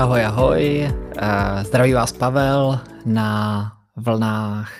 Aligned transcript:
Ahoj, 0.00 0.24
ahoj. 0.24 0.88
Uh, 0.88 1.64
zdraví 1.64 1.92
vás 1.92 2.12
Pavel 2.12 2.80
na 3.04 3.72
vlnách 3.96 4.72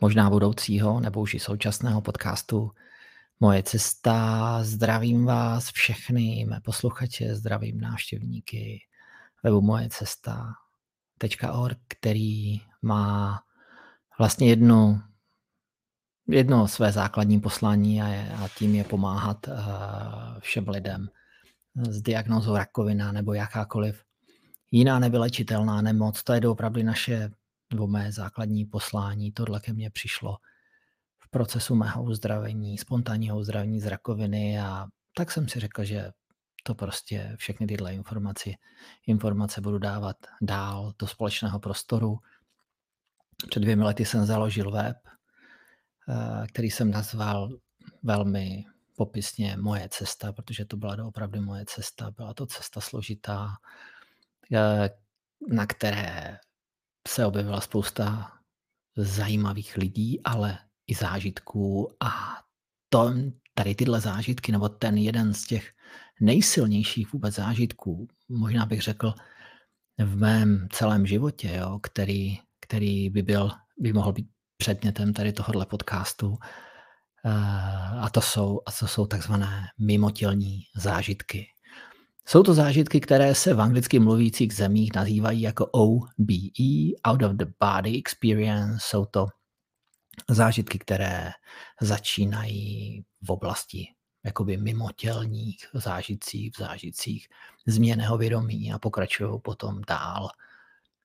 možná 0.00 0.30
budoucího 0.30 1.00
nebo 1.00 1.20
už 1.20 1.34
i 1.34 1.40
současného 1.40 2.00
podcastu 2.00 2.70
Moje 3.40 3.62
cesta. 3.62 4.58
Zdravím 4.62 5.24
vás 5.24 5.70
všechny, 5.72 6.46
mé 6.48 6.60
posluchače, 6.60 7.34
zdravím 7.34 7.80
návštěvníky 7.80 8.80
webu 9.42 9.60
Moje 9.60 9.88
cesta.org, 9.88 11.78
který 11.88 12.60
má 12.82 13.42
vlastně 14.18 14.48
jednu, 14.48 15.00
jedno 16.28 16.68
své 16.68 16.92
základní 16.92 17.40
poslání 17.40 18.02
a, 18.02 18.08
je, 18.08 18.32
a 18.44 18.48
tím 18.48 18.74
je 18.74 18.84
pomáhat 18.84 19.48
uh, 19.48 19.54
všem 20.38 20.68
lidem 20.68 21.08
s 21.76 22.02
diagnózou 22.02 22.56
rakovina 22.56 23.12
nebo 23.12 23.34
jakákoliv 23.34 24.04
jiná 24.70 24.98
nevylečitelná 24.98 25.82
nemoc. 25.82 26.22
To 26.22 26.32
je 26.32 26.48
opravdu 26.48 26.82
naše 26.82 27.30
nebo 27.72 27.86
mé 27.86 28.12
základní 28.12 28.64
poslání. 28.64 29.32
Tohle 29.32 29.60
ke 29.60 29.72
mně 29.72 29.90
přišlo 29.90 30.36
v 31.18 31.30
procesu 31.30 31.74
mého 31.74 32.02
uzdravení, 32.02 32.78
spontánního 32.78 33.38
uzdravení 33.38 33.80
z 33.80 33.86
rakoviny 33.86 34.60
a 34.60 34.86
tak 35.16 35.30
jsem 35.30 35.48
si 35.48 35.60
řekl, 35.60 35.84
že 35.84 36.10
to 36.62 36.74
prostě 36.74 37.34
všechny 37.38 37.66
tyhle 37.66 37.94
informace, 37.94 38.50
informace 39.06 39.60
budu 39.60 39.78
dávat 39.78 40.16
dál 40.42 40.92
do 40.98 41.06
společného 41.06 41.58
prostoru. 41.60 42.18
Před 43.50 43.60
dvěmi 43.60 43.84
lety 43.84 44.04
jsem 44.04 44.26
založil 44.26 44.70
web, 44.70 44.96
eh, 46.08 46.46
který 46.46 46.70
jsem 46.70 46.90
nazval 46.90 47.48
velmi 48.02 48.64
popisně 49.02 49.56
moje 49.56 49.88
cesta, 49.88 50.32
protože 50.32 50.64
to 50.64 50.76
byla 50.76 51.04
opravdu 51.04 51.42
moje 51.42 51.64
cesta. 51.66 52.10
Byla 52.10 52.34
to 52.34 52.46
cesta 52.46 52.80
složitá, 52.80 53.48
eh, 54.54 54.90
na 55.48 55.66
které 55.66 56.38
se 57.08 57.26
objevila 57.26 57.60
spousta 57.60 58.32
zajímavých 58.96 59.76
lidí, 59.76 60.22
ale 60.24 60.58
i 60.86 60.94
zážitků 60.94 61.90
a 62.00 62.38
to, 62.88 63.14
tady 63.54 63.74
tyhle 63.74 64.00
zážitky, 64.00 64.52
nebo 64.52 64.68
ten 64.68 64.96
jeden 64.96 65.34
z 65.34 65.46
těch 65.46 65.72
nejsilnějších 66.20 67.12
vůbec 67.12 67.34
zážitků, 67.34 68.08
možná 68.28 68.66
bych 68.66 68.82
řekl 68.82 69.14
v 69.98 70.16
mém 70.16 70.68
celém 70.72 71.06
životě, 71.06 71.58
jo, 71.58 71.78
který, 71.82 72.38
který 72.60 73.10
by, 73.10 73.22
byl, 73.22 73.50
by 73.78 73.92
mohl 73.92 74.12
být 74.12 74.28
předmětem 74.56 75.12
tady 75.12 75.32
tohohle 75.32 75.66
podcastu, 75.66 76.38
a 78.00 78.10
to 78.10 78.20
jsou, 78.20 78.60
a 78.66 78.72
to 78.72 78.88
jsou 78.88 79.06
takzvané 79.06 79.68
mimotělní 79.78 80.60
zážitky. 80.76 81.46
Jsou 82.26 82.42
to 82.42 82.54
zážitky, 82.54 83.00
které 83.00 83.34
se 83.34 83.54
v 83.54 83.60
anglicky 83.60 83.98
mluvících 83.98 84.54
zemích 84.54 84.90
nazývají 84.94 85.40
jako 85.40 85.66
OBE, 85.66 86.92
Out 87.04 87.22
of 87.22 87.32
the 87.32 87.46
Body 87.60 87.98
Experience. 87.98 88.78
Jsou 88.80 89.04
to 89.04 89.26
zážitky, 90.30 90.78
které 90.78 91.30
začínají 91.80 93.04
v 93.22 93.30
oblasti 93.30 93.88
jakoby 94.24 94.56
mimotělních 94.56 95.66
zážitcích, 95.74 96.52
v 96.54 96.58
zážitcích 96.58 97.28
změného 97.66 98.18
vědomí 98.18 98.72
a 98.72 98.78
pokračují 98.78 99.40
potom 99.40 99.80
dál. 99.88 100.28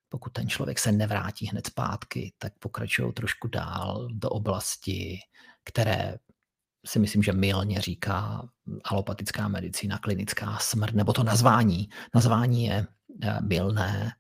Pokud 0.10 0.34
ten 0.34 0.50
člověk 0.50 0.80
se 0.80 0.92
nevrátí 0.92 1.48
hned 1.48 1.68
zpátky, 1.68 2.34
tak 2.38 2.54
pokračují 2.60 3.14
trošku 3.14 3.48
dál 3.48 4.08
do 4.12 4.30
oblasti 4.30 5.20
které 5.68 6.18
si 6.86 7.00
myslím, 7.00 7.24
že 7.24 7.34
milně 7.34 7.82
říká 7.82 8.50
alopatická 8.84 9.48
medicína, 9.48 9.98
klinická 9.98 10.58
smrt, 10.58 10.94
nebo 10.94 11.14
to 11.14 11.24
nazvání. 11.24 11.90
Nazvání 12.16 12.64
je 12.64 12.88
eh, 13.24 13.38
milné, 13.42 14.12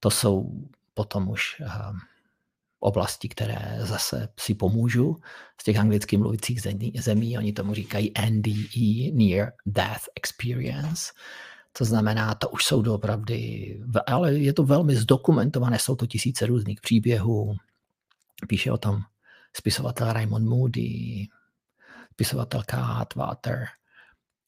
to 0.00 0.10
jsou 0.10 0.50
potom 0.94 1.28
už 1.28 1.60
eh, 1.60 1.68
oblasti, 2.80 3.28
které 3.28 3.78
zase 3.80 4.28
si 4.40 4.54
pomůžu 4.54 5.16
z 5.60 5.64
těch 5.64 5.76
anglicky 5.76 6.16
mluvících 6.16 6.60
zemí. 7.00 7.38
Oni 7.38 7.52
tomu 7.52 7.74
říkají 7.74 8.12
NDE, 8.30 9.12
Near 9.12 9.52
Death 9.66 10.04
Experience. 10.16 11.12
To 11.78 11.84
znamená, 11.84 12.34
to 12.34 12.48
už 12.48 12.64
jsou 12.64 12.82
doopravdy, 12.82 13.80
ale 14.06 14.34
je 14.34 14.52
to 14.52 14.62
velmi 14.62 14.96
zdokumentované, 14.96 15.78
jsou 15.78 15.96
to 15.96 16.06
tisíce 16.06 16.46
různých 16.46 16.80
příběhů. 16.80 17.56
Píše 18.48 18.72
o 18.72 18.78
tom 18.78 19.00
spisovatel 19.56 20.12
Raymond 20.12 20.48
Moody, 20.48 21.26
spisovatelka 22.12 22.86
Atwater 22.86 23.66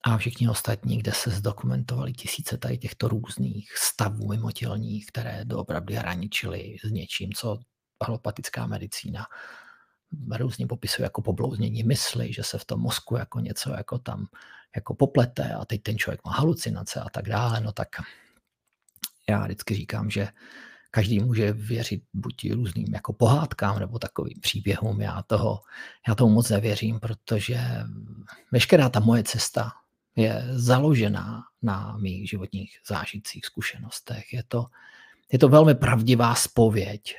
a 0.04 0.18
všichni 0.18 0.48
ostatní, 0.48 0.98
kde 0.98 1.12
se 1.12 1.30
zdokumentovali 1.30 2.12
tisíce 2.12 2.58
tady 2.58 2.78
těchto 2.78 3.08
různých 3.08 3.78
stavů 3.78 4.28
mimotělních, 4.28 5.06
které 5.06 5.44
doopravdy 5.44 5.94
hraničily 5.94 6.76
s 6.84 6.90
něčím, 6.90 7.32
co 7.32 7.58
alopatická 8.00 8.66
medicína 8.66 9.26
různě 10.38 10.66
popisuje 10.66 11.04
jako 11.04 11.22
poblouznění 11.22 11.82
mysli, 11.82 12.32
že 12.32 12.42
se 12.42 12.58
v 12.58 12.64
tom 12.64 12.80
mozku 12.80 13.16
jako 13.16 13.40
něco 13.40 13.70
jako 13.70 13.98
tam 13.98 14.26
jako 14.76 14.94
poplete 14.94 15.54
a 15.54 15.64
teď 15.64 15.82
ten 15.82 15.98
člověk 15.98 16.24
má 16.24 16.32
halucinace 16.32 17.00
a 17.00 17.10
tak 17.10 17.28
dále, 17.28 17.60
no 17.60 17.72
tak 17.72 17.88
já 19.28 19.44
vždycky 19.44 19.74
říkám, 19.74 20.10
že 20.10 20.28
každý 20.96 21.20
může 21.20 21.52
věřit 21.52 22.02
buď 22.14 22.52
různým 22.52 22.94
jako 22.94 23.12
pohádkám 23.12 23.78
nebo 23.78 23.98
takovým 23.98 24.40
příběhům. 24.40 25.00
Já, 25.00 25.22
toho, 25.22 25.60
já 26.08 26.14
tomu 26.14 26.34
moc 26.34 26.50
nevěřím, 26.50 27.00
protože 27.00 27.60
veškerá 28.52 28.88
ta 28.88 29.00
moje 29.00 29.22
cesta 29.22 29.72
je 30.16 30.44
založená 30.50 31.42
na 31.62 31.96
mých 31.96 32.28
životních 32.28 32.80
zážitcích, 32.88 33.44
zkušenostech. 33.44 34.32
Je 34.32 34.42
to, 34.48 34.66
je 35.32 35.38
to 35.38 35.48
velmi 35.48 35.74
pravdivá 35.74 36.34
spověď 36.34 37.16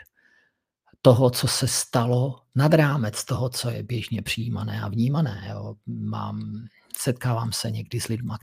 toho, 1.01 1.29
co 1.29 1.47
se 1.47 1.67
stalo 1.67 2.41
nad 2.55 2.73
rámec 2.73 3.25
toho, 3.25 3.49
co 3.49 3.69
je 3.69 3.83
běžně 3.83 4.21
přijímané 4.21 4.81
a 4.81 4.87
vnímané. 4.87 5.47
Jo. 5.49 5.75
Mám, 5.85 6.67
setkávám 6.97 7.53
se 7.53 7.71
někdy 7.71 7.99
s 8.01 8.07
lidmi, 8.07 8.33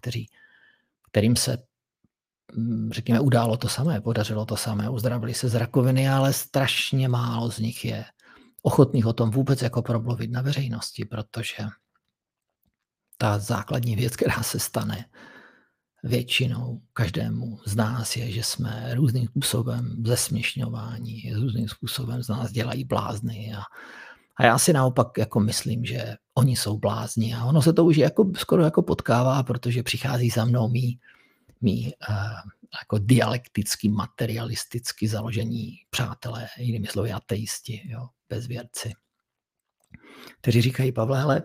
kterým 1.11 1.37
se 1.37 1.59
řekněme, 2.91 3.21
událo 3.21 3.57
to 3.57 3.69
samé, 3.69 4.01
podařilo 4.01 4.47
to 4.47 4.57
samé, 4.57 4.91
uzdravili 4.91 5.35
se 5.35 5.49
z 5.49 5.55
rakoviny, 5.55 6.09
ale 6.09 6.33
strašně 6.33 7.09
málo 7.09 7.51
z 7.51 7.59
nich 7.59 7.85
je 7.85 8.05
ochotných 8.63 9.07
o 9.07 9.13
tom 9.13 9.31
vůbec 9.31 9.63
jako 9.63 9.83
problovit 9.83 10.31
na 10.31 10.43
veřejnosti, 10.43 11.05
protože 11.05 11.65
ta 13.19 13.39
základní 13.39 13.97
věc, 13.97 14.17
která 14.17 14.43
se 14.43 14.59
stane 14.59 15.05
většinou 16.03 16.81
každému 16.93 17.59
z 17.65 17.77
nás 17.77 18.17
je, 18.17 18.31
že 18.31 18.43
jsme 18.43 18.95
různým 18.95 19.27
způsobem 19.27 19.97
zesměšňováni, 20.07 21.33
různým 21.35 21.69
způsobem 21.69 22.23
z 22.23 22.29
nás 22.29 22.53
dělají 22.53 22.85
blázny 22.85 23.55
a, 23.59 23.63
a 24.37 24.45
já 24.45 24.59
si 24.59 24.73
naopak 24.73 25.19
jako 25.19 25.41
myslím, 25.41 25.85
že 25.85 26.15
oni 26.35 26.57
jsou 26.57 26.79
blázni 26.79 27.35
a 27.35 27.45
ono 27.45 27.63
se 27.63 27.73
to 27.73 27.85
už 27.85 27.97
jako, 27.97 28.31
skoro 28.37 28.65
jako 28.65 28.83
potkává, 28.83 29.43
protože 29.43 29.83
přichází 29.83 30.31
za 30.31 30.45
mnou 30.45 30.69
mý 30.69 30.99
mý 31.65 31.93
uh, 32.09 32.17
jako 32.83 32.99
dialekticky, 32.99 33.89
materialisticky 33.89 35.09
založení 35.09 35.79
přátelé, 35.91 36.49
jinými 36.59 36.87
slovy 36.87 37.13
ateisti, 37.13 37.83
jo, 37.85 38.09
bezvěrci, 38.29 38.93
kteří 40.41 40.61
říkají, 40.61 40.93
Pavle, 40.93 41.19
hele, 41.19 41.43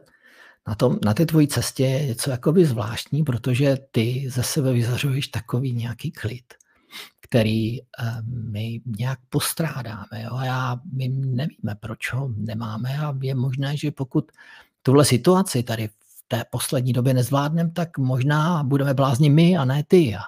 na, 0.68 0.75
tom, 0.75 1.00
na 1.06 1.13
té 1.13 1.25
tvojí 1.25 1.47
cestě 1.47 1.84
je 1.84 2.06
něco 2.06 2.31
jakoby 2.31 2.66
zvláštní, 2.66 3.23
protože 3.23 3.78
ty 3.91 4.26
ze 4.29 4.43
sebe 4.43 4.73
vyzařuješ 4.73 5.28
takový 5.28 5.73
nějaký 5.73 6.11
klid, 6.11 6.53
který 7.22 7.82
uh, 7.82 7.85
my 8.52 8.82
nějak 8.97 9.20
postrádáme. 9.29 10.23
Jo? 10.23 10.35
A 10.35 10.46
já, 10.46 10.78
my 10.93 11.08
nevíme, 11.09 11.76
proč 11.79 12.14
ho 12.14 12.29
nemáme 12.35 12.99
a 12.99 13.17
je 13.22 13.35
možné, 13.35 13.78
že 13.78 13.91
pokud 13.91 14.32
tuhle 14.84 15.05
situaci 15.05 15.64
tady 15.64 15.90
té 16.29 16.46
poslední 16.49 16.93
době 16.93 17.14
nezvládneme, 17.14 17.72
tak 17.72 17.97
možná 17.97 18.64
budeme 18.64 18.93
blázni 18.93 19.29
my 19.29 19.58
a 19.58 19.66
ne 19.66 19.84
ty. 19.84 20.16
A 20.16 20.22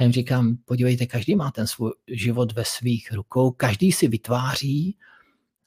já 0.00 0.04
jim 0.04 0.12
říkám, 0.12 0.56
podívejte, 0.64 1.06
každý 1.06 1.36
má 1.36 1.50
ten 1.50 1.66
svůj 1.66 1.92
život 2.08 2.52
ve 2.52 2.64
svých 2.64 3.12
rukou, 3.12 3.50
každý 3.50 3.92
si 3.92 4.08
vytváří 4.08 4.96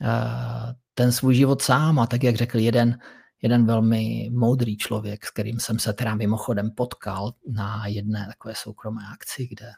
uh, 0.01 0.74
ten 0.94 1.12
svůj 1.12 1.35
život 1.35 1.62
sám 1.62 2.00
a 2.00 2.07
tak, 2.07 2.24
jak 2.24 2.35
řekl 2.35 2.59
jeden, 2.59 3.00
jeden 3.41 3.65
velmi 3.65 4.29
moudrý 4.33 4.77
člověk, 4.77 5.25
s 5.25 5.31
kterým 5.31 5.59
jsem 5.59 5.79
se 5.79 5.94
teda 5.94 6.15
mimochodem 6.15 6.71
potkal 6.71 7.33
na 7.47 7.88
jedné 7.88 8.25
takové 8.27 8.53
soukromé 8.56 9.01
akci, 9.13 9.47
kde 9.47 9.71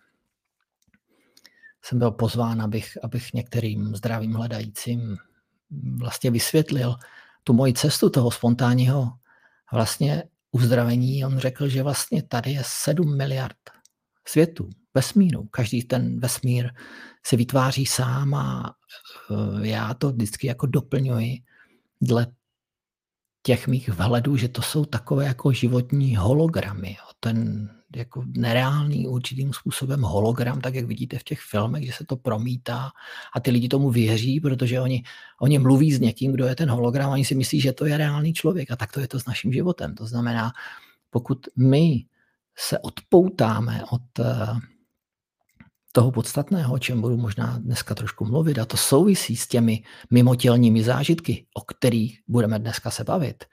jsem 1.82 2.00
byl 2.00 2.12
pozván, 2.12 2.62
abych, 2.62 2.98
abych 3.04 3.34
některým 3.34 3.96
zdravým 3.96 4.34
hledajícím 4.34 5.18
vlastně 5.98 6.32
vysvětlil 6.32 6.96
tu 7.44 7.54
moji 7.54 7.74
cestu 7.74 8.10
toho 8.10 8.32
spontánního 8.32 9.14
vlastně 9.74 10.24
uzdravení, 10.52 11.26
on 11.26 11.38
řekl, 11.38 11.68
že 11.68 11.84
vlastně 11.84 12.24
tady 12.24 12.52
je 12.52 12.64
7 12.66 13.18
miliard 13.18 13.58
světů, 14.28 14.70
vesmíru. 14.94 15.44
Každý 15.44 15.84
ten 15.84 16.20
vesmír 16.20 16.72
se 17.26 17.36
vytváří 17.36 17.86
sám 17.86 18.34
a 18.34 18.76
eh, 19.32 19.68
já 19.68 19.94
to 19.94 20.12
vždycky 20.12 20.48
jako 20.48 20.66
doplňuji 20.66 21.38
dle 22.02 22.28
těch 23.44 23.68
mých 23.68 23.90
vhledů, 23.90 24.38
že 24.38 24.48
to 24.48 24.62
jsou 24.62 24.86
takové 24.86 25.26
jako 25.26 25.52
životní 25.52 26.16
hologramy. 26.16 26.98
Ten 27.20 27.70
jako 27.96 28.24
nereálný 28.28 29.08
určitým 29.08 29.54
způsobem 29.54 30.02
hologram, 30.02 30.62
tak 30.62 30.76
jak 30.76 30.86
vidíte 30.86 31.20
v 31.20 31.24
těch 31.24 31.40
filmech, 31.40 31.86
že 31.86 31.94
se 31.94 32.06
to 32.06 32.16
promítá 32.16 32.90
a 33.36 33.40
ty 33.40 33.52
lidi 33.52 33.68
tomu 33.68 33.92
věří, 33.92 34.40
protože 34.40 34.82
oni, 34.82 35.04
oni 35.42 35.60
mluví 35.60 35.94
s 35.94 36.00
někým, 36.00 36.32
kdo 36.32 36.46
je 36.46 36.56
ten 36.56 36.70
hologram 36.70 37.10
a 37.10 37.14
oni 37.14 37.26
si 37.26 37.36
myslí, 37.36 37.62
že 37.62 37.74
to 37.74 37.86
je 37.86 37.98
reálný 37.98 38.34
člověk 38.34 38.72
a 38.72 38.76
tak 38.76 38.92
to 38.92 39.00
je 39.00 39.08
to 39.08 39.20
s 39.20 39.26
naším 39.26 39.54
životem. 39.54 39.96
To 39.96 40.06
znamená, 40.06 40.52
pokud 41.10 41.38
my 41.58 42.06
se 42.58 42.80
odpoutáme 42.80 43.84
od 43.92 44.20
eh, 44.20 44.60
toho 45.92 46.12
podstatného, 46.12 46.74
o 46.74 46.80
čem 46.80 47.02
budu 47.02 47.18
možná 47.18 47.58
dneska 47.58 47.96
trošku 47.96 48.26
mluvit, 48.26 48.60
a 48.60 48.66
to 48.66 48.78
souvisí 48.78 49.36
s 49.36 49.48
těmi 49.48 49.84
mimotělními 50.12 50.84
zážitky, 50.84 51.46
o 51.54 51.62
kterých 51.62 52.20
budeme 52.28 52.60
dneska 52.60 52.92
se 52.92 53.04
bavit. 53.04 53.46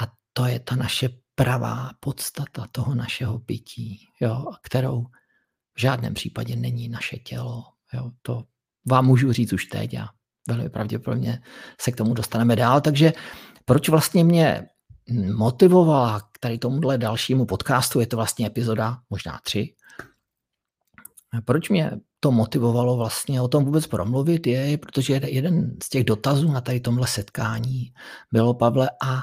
A 0.00 0.12
to 0.32 0.46
je 0.46 0.60
ta 0.60 0.76
naše 0.76 1.08
pravá 1.36 1.90
podstata 2.00 2.66
toho 2.72 2.94
našeho 2.94 3.38
bytí, 3.38 4.08
jo, 4.20 4.44
kterou 4.62 5.06
v 5.74 5.80
žádném 5.80 6.14
případě 6.14 6.56
není 6.56 6.88
naše 6.88 7.16
tělo. 7.16 7.64
Jo, 7.92 8.10
to 8.22 8.44
vám 8.88 9.06
můžu 9.06 9.32
říct 9.32 9.52
už 9.52 9.66
teď 9.66 9.94
a 9.94 10.08
velmi 10.48 10.68
pravděpodobně 10.68 11.42
se 11.80 11.92
k 11.92 11.96
tomu 11.96 12.14
dostaneme 12.14 12.56
dál. 12.56 12.80
Takže 12.80 13.12
proč 13.64 13.88
vlastně 13.88 14.24
mě 14.24 14.68
motivovala 15.36 16.20
k 16.20 16.38
tady 16.38 16.58
tomuhle 16.58 16.98
dalšímu 16.98 17.46
podcastu, 17.46 18.00
je 18.00 18.06
to 18.06 18.16
vlastně 18.16 18.46
epizoda, 18.46 18.98
možná 19.10 19.40
tři. 19.44 19.74
Proč 21.44 21.68
mě 21.68 21.90
to 22.20 22.32
motivovalo 22.32 22.96
vlastně 22.96 23.40
o 23.40 23.48
tom 23.48 23.64
vůbec 23.64 23.86
promluvit, 23.86 24.46
je, 24.46 24.78
protože 24.78 25.20
jeden 25.24 25.76
z 25.82 25.88
těch 25.88 26.04
dotazů 26.04 26.52
na 26.52 26.60
tady 26.60 26.80
tomhle 26.80 27.06
setkání 27.06 27.92
bylo, 28.32 28.54
Pavle, 28.54 28.90
a 29.02 29.22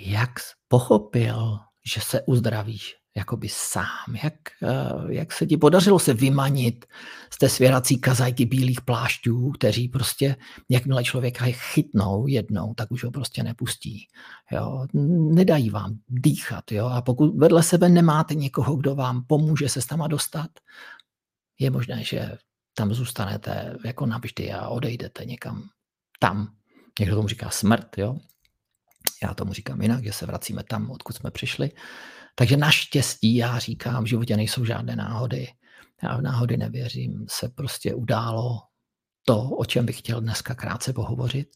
jak 0.00 0.30
pochopil, 0.70 1.58
že 1.84 2.00
se 2.00 2.22
uzdravíš 2.22 2.96
jakoby 3.16 3.48
sám? 3.48 4.16
Jak, 4.22 4.34
eh, 4.62 5.14
jak 5.14 5.32
se 5.32 5.46
ti 5.46 5.56
podařilo 5.56 5.98
se 5.98 6.14
vymanit 6.14 6.84
z 7.30 7.38
té 7.38 7.48
svěrací 7.48 7.98
kazajky 7.98 8.46
bílých 8.46 8.80
plášťů, 8.80 9.50
kteří 9.50 9.88
prostě, 9.88 10.36
jakmile 10.68 11.04
člověka 11.04 11.46
je 11.46 11.52
chytnou 11.52 12.26
jednou, 12.26 12.74
tak 12.74 12.90
už 12.90 13.04
ho 13.04 13.10
prostě 13.10 13.42
nepustí. 13.42 14.06
Jo? 14.52 14.86
Nedají 15.34 15.70
vám 15.70 15.98
dýchat. 16.08 16.72
Jo? 16.72 16.86
A 16.86 17.02
pokud 17.02 17.36
vedle 17.36 17.62
sebe 17.62 17.88
nemáte 17.88 18.34
někoho, 18.34 18.76
kdo 18.76 18.94
vám 18.94 19.24
pomůže 19.26 19.68
se 19.68 19.82
s 19.82 19.86
tama 19.86 20.06
dostat, 20.06 20.50
je 21.58 21.70
možné, 21.70 22.04
že 22.04 22.38
tam 22.74 22.94
zůstanete 22.94 23.76
jako 23.84 24.06
navždy 24.06 24.52
a 24.52 24.68
odejdete 24.68 25.24
někam 25.24 25.62
tam. 26.18 26.54
Někdo 27.00 27.16
tomu 27.16 27.28
říká 27.28 27.50
smrt, 27.50 27.98
jo? 27.98 28.16
Já 29.22 29.34
tomu 29.34 29.52
říkám 29.52 29.82
jinak, 29.82 30.04
že 30.04 30.12
se 30.12 30.26
vracíme 30.26 30.62
tam, 30.64 30.90
odkud 30.90 31.16
jsme 31.16 31.30
přišli. 31.30 31.70
Takže 32.34 32.56
naštěstí, 32.56 33.36
já 33.36 33.58
říkám, 33.58 34.04
v 34.04 34.06
životě 34.06 34.36
nejsou 34.36 34.64
žádné 34.64 34.96
náhody. 34.96 35.48
Já 36.02 36.16
v 36.16 36.22
náhody 36.22 36.56
nevěřím. 36.56 37.26
Se 37.28 37.48
prostě 37.48 37.94
událo 37.94 38.58
to, 39.26 39.50
o 39.50 39.64
čem 39.64 39.86
bych 39.86 39.98
chtěl 39.98 40.20
dneska 40.20 40.54
krátce 40.54 40.92
pohovořit. 40.92 41.48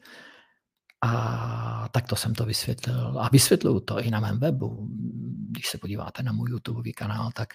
A 1.03 1.89
tak 1.93 2.07
to 2.07 2.17
jsem 2.17 2.35
to 2.35 2.45
vysvětlil. 2.45 3.21
A 3.21 3.29
vysvětluju 3.29 3.81
to 3.81 4.01
i 4.01 4.11
na 4.11 4.21
mém 4.21 4.41
webu. 4.41 4.89
Když 5.51 5.69
se 5.69 5.79
podíváte 5.79 6.23
na 6.23 6.33
můj 6.33 6.51
YouTube 6.51 6.93
kanál, 6.93 7.31
tak 7.35 7.49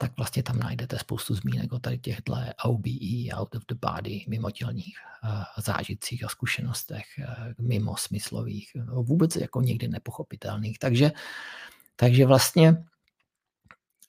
tak 0.00 0.16
vlastně 0.16 0.42
tam 0.42 0.58
najdete 0.58 0.98
spoustu 0.98 1.34
zmínek 1.34 1.72
o 1.72 1.78
tady 1.78 1.98
těchto 1.98 2.34
OBE, 2.64 3.28
out 3.32 3.54
of 3.54 3.62
the 3.68 3.74
body, 3.74 4.24
mimotělních 4.28 4.98
uh, 5.24 5.42
zážitcích 5.56 6.24
a 6.24 6.28
zkušenostech, 6.28 7.04
uh, 7.18 7.66
mimo 7.66 7.96
smyslových, 7.96 8.70
no, 8.74 9.02
vůbec 9.02 9.36
jako 9.36 9.60
někdy 9.60 9.88
nepochopitelných. 9.88 10.78
Takže, 10.78 11.12
takže 11.96 12.26
vlastně 12.26 12.84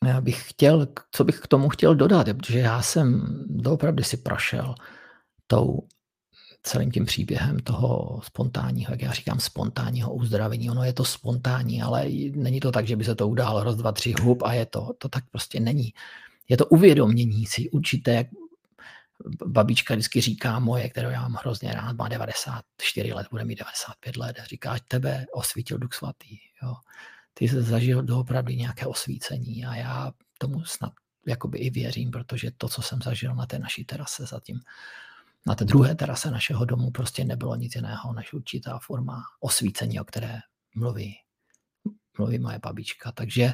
já 0.05 0.21
bych 0.21 0.49
chtěl, 0.49 0.87
co 1.11 1.23
bych 1.23 1.39
k 1.39 1.47
tomu 1.47 1.69
chtěl 1.69 1.95
dodat, 1.95 2.27
protože 2.37 2.59
já 2.59 2.81
jsem 2.81 3.21
doopravdy 3.47 4.03
si 4.03 4.17
prošel 4.17 4.75
tou 5.47 5.87
celým 6.63 6.91
tím 6.91 7.05
příběhem 7.05 7.59
toho 7.59 8.21
spontánního, 8.23 8.91
jak 8.91 9.01
já 9.01 9.11
říkám, 9.11 9.39
spontánního 9.39 10.13
uzdravení. 10.13 10.69
Ono 10.69 10.83
je 10.83 10.93
to 10.93 11.05
spontánní, 11.05 11.81
ale 11.81 12.05
není 12.35 12.59
to 12.59 12.71
tak, 12.71 12.87
že 12.87 12.95
by 12.95 13.03
se 13.03 13.15
to 13.15 13.27
událo 13.27 13.63
roz, 13.63 13.75
dva, 13.75 13.91
tři 13.91 14.13
hub 14.21 14.43
a 14.43 14.53
je 14.53 14.65
to. 14.65 14.93
To 14.97 15.09
tak 15.09 15.23
prostě 15.31 15.59
není. 15.59 15.93
Je 16.49 16.57
to 16.57 16.65
uvědomění 16.65 17.45
si 17.45 17.69
určité, 17.69 18.13
jak 18.13 18.27
babička 19.45 19.93
vždycky 19.93 20.21
říká 20.21 20.59
moje, 20.59 20.89
kterou 20.89 21.09
já 21.09 21.21
mám 21.21 21.33
hrozně 21.33 21.73
rád, 21.73 21.95
má 21.95 22.07
94 22.07 23.13
let, 23.13 23.27
bude 23.31 23.45
mít 23.45 23.59
95 23.59 24.17
let, 24.17 24.37
říká, 24.49 24.75
že 24.75 24.81
tebe 24.87 25.25
osvítil 25.33 25.77
Duch 25.77 25.93
Svatý. 25.93 26.37
Jo. 26.63 26.73
Ty 27.33 27.47
jsi 27.47 27.61
zažil 27.61 28.03
doopravdy 28.03 28.55
nějaké 28.55 28.85
osvícení 28.85 29.65
a 29.65 29.75
já 29.75 30.11
tomu 30.37 30.63
snad 30.65 30.91
jakoby 31.27 31.57
i 31.57 31.69
věřím, 31.69 32.11
protože 32.11 32.51
to, 32.57 32.69
co 32.69 32.81
jsem 32.81 33.01
zažil 33.01 33.35
na 33.35 33.45
té 33.45 33.59
naší 33.59 33.85
terase 33.85 34.25
zatím, 34.25 34.59
na 35.47 35.55
té 35.55 35.65
druhé 35.65 35.95
terase 35.95 36.31
našeho 36.31 36.65
domu 36.65 36.91
prostě 36.91 37.25
nebylo 37.25 37.55
nic 37.55 37.75
jiného 37.75 38.13
než 38.13 38.33
určitá 38.33 38.79
forma 38.79 39.21
osvícení, 39.39 39.99
o 39.99 40.03
které 40.03 40.39
mluví, 40.75 41.15
mluví 42.17 42.39
moje 42.39 42.59
babička. 42.59 43.11
Takže 43.11 43.53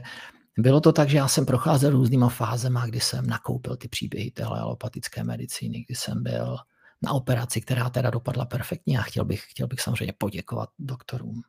bylo 0.58 0.82
to 0.82 0.92
tak, 0.92 1.10
že 1.10 1.18
já 1.18 1.28
jsem 1.28 1.46
procházel 1.46 1.92
různýma 1.92 2.30
fázema, 2.30 2.86
kdy 2.86 3.00
jsem 3.00 3.28
nakoupil 3.28 3.76
ty 3.76 3.88
příběhy 3.88 4.32
té 4.32 4.44
alopatické 4.44 5.24
medicíny, 5.24 5.84
kdy 5.88 5.96
jsem 5.96 6.24
byl 6.24 6.58
na 7.02 7.12
operaci, 7.12 7.62
která 7.62 7.90
teda 7.90 8.10
dopadla 8.10 8.46
perfektně 8.46 9.00
a 9.00 9.02
chtěl 9.02 9.26
bych, 9.26 9.46
chtěl 9.50 9.68
bych 9.68 9.82
samozřejmě 9.82 10.14
poděkovat 10.18 10.70
doktorům 10.80 11.42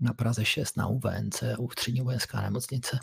na 0.00 0.12
Praze 0.12 0.44
6 0.44 0.76
na 0.76 0.86
UVNC, 0.86 1.42
Ústřední 1.58 2.00
vojenská 2.00 2.40
nemocnice, 2.40 2.98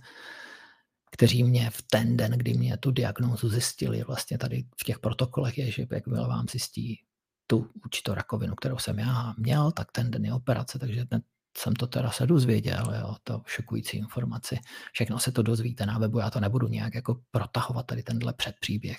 kteří 1.11 1.43
mě 1.43 1.69
v 1.69 1.81
ten 1.81 2.17
den, 2.17 2.31
kdy 2.31 2.53
mě 2.53 2.77
tu 2.77 2.91
diagnózu 2.91 3.49
zjistili, 3.49 4.03
vlastně 4.03 4.37
tady 4.37 4.65
v 4.81 4.83
těch 4.83 4.99
protokolech 4.99 5.57
je, 5.57 5.71
že 5.71 5.87
jakmile 5.91 6.27
vám 6.27 6.45
zjistí 6.49 6.99
tu 7.47 7.69
určitou 7.85 8.13
rakovinu, 8.13 8.55
kterou 8.55 8.77
jsem 8.77 8.99
já 8.99 9.33
měl, 9.37 9.71
tak 9.71 9.91
ten 9.91 10.11
den 10.11 10.25
je 10.25 10.33
operace, 10.33 10.79
takže 10.79 11.05
ten, 11.05 11.21
jsem 11.57 11.73
to 11.73 11.87
teda 11.87 12.11
se 12.11 12.27
dozvěděl, 12.27 12.93
jo, 12.99 13.15
to 13.23 13.41
šokující 13.45 13.97
informaci. 13.97 14.59
Všechno 14.93 15.19
se 15.19 15.31
to 15.31 15.41
dozvíte 15.41 15.85
na 15.85 15.97
webu, 15.97 16.19
já 16.19 16.29
to 16.29 16.39
nebudu 16.39 16.67
nějak 16.67 16.95
jako 16.95 17.21
protahovat 17.31 17.85
tady 17.85 18.03
tenhle 18.03 18.33
předpříběh, 18.33 18.97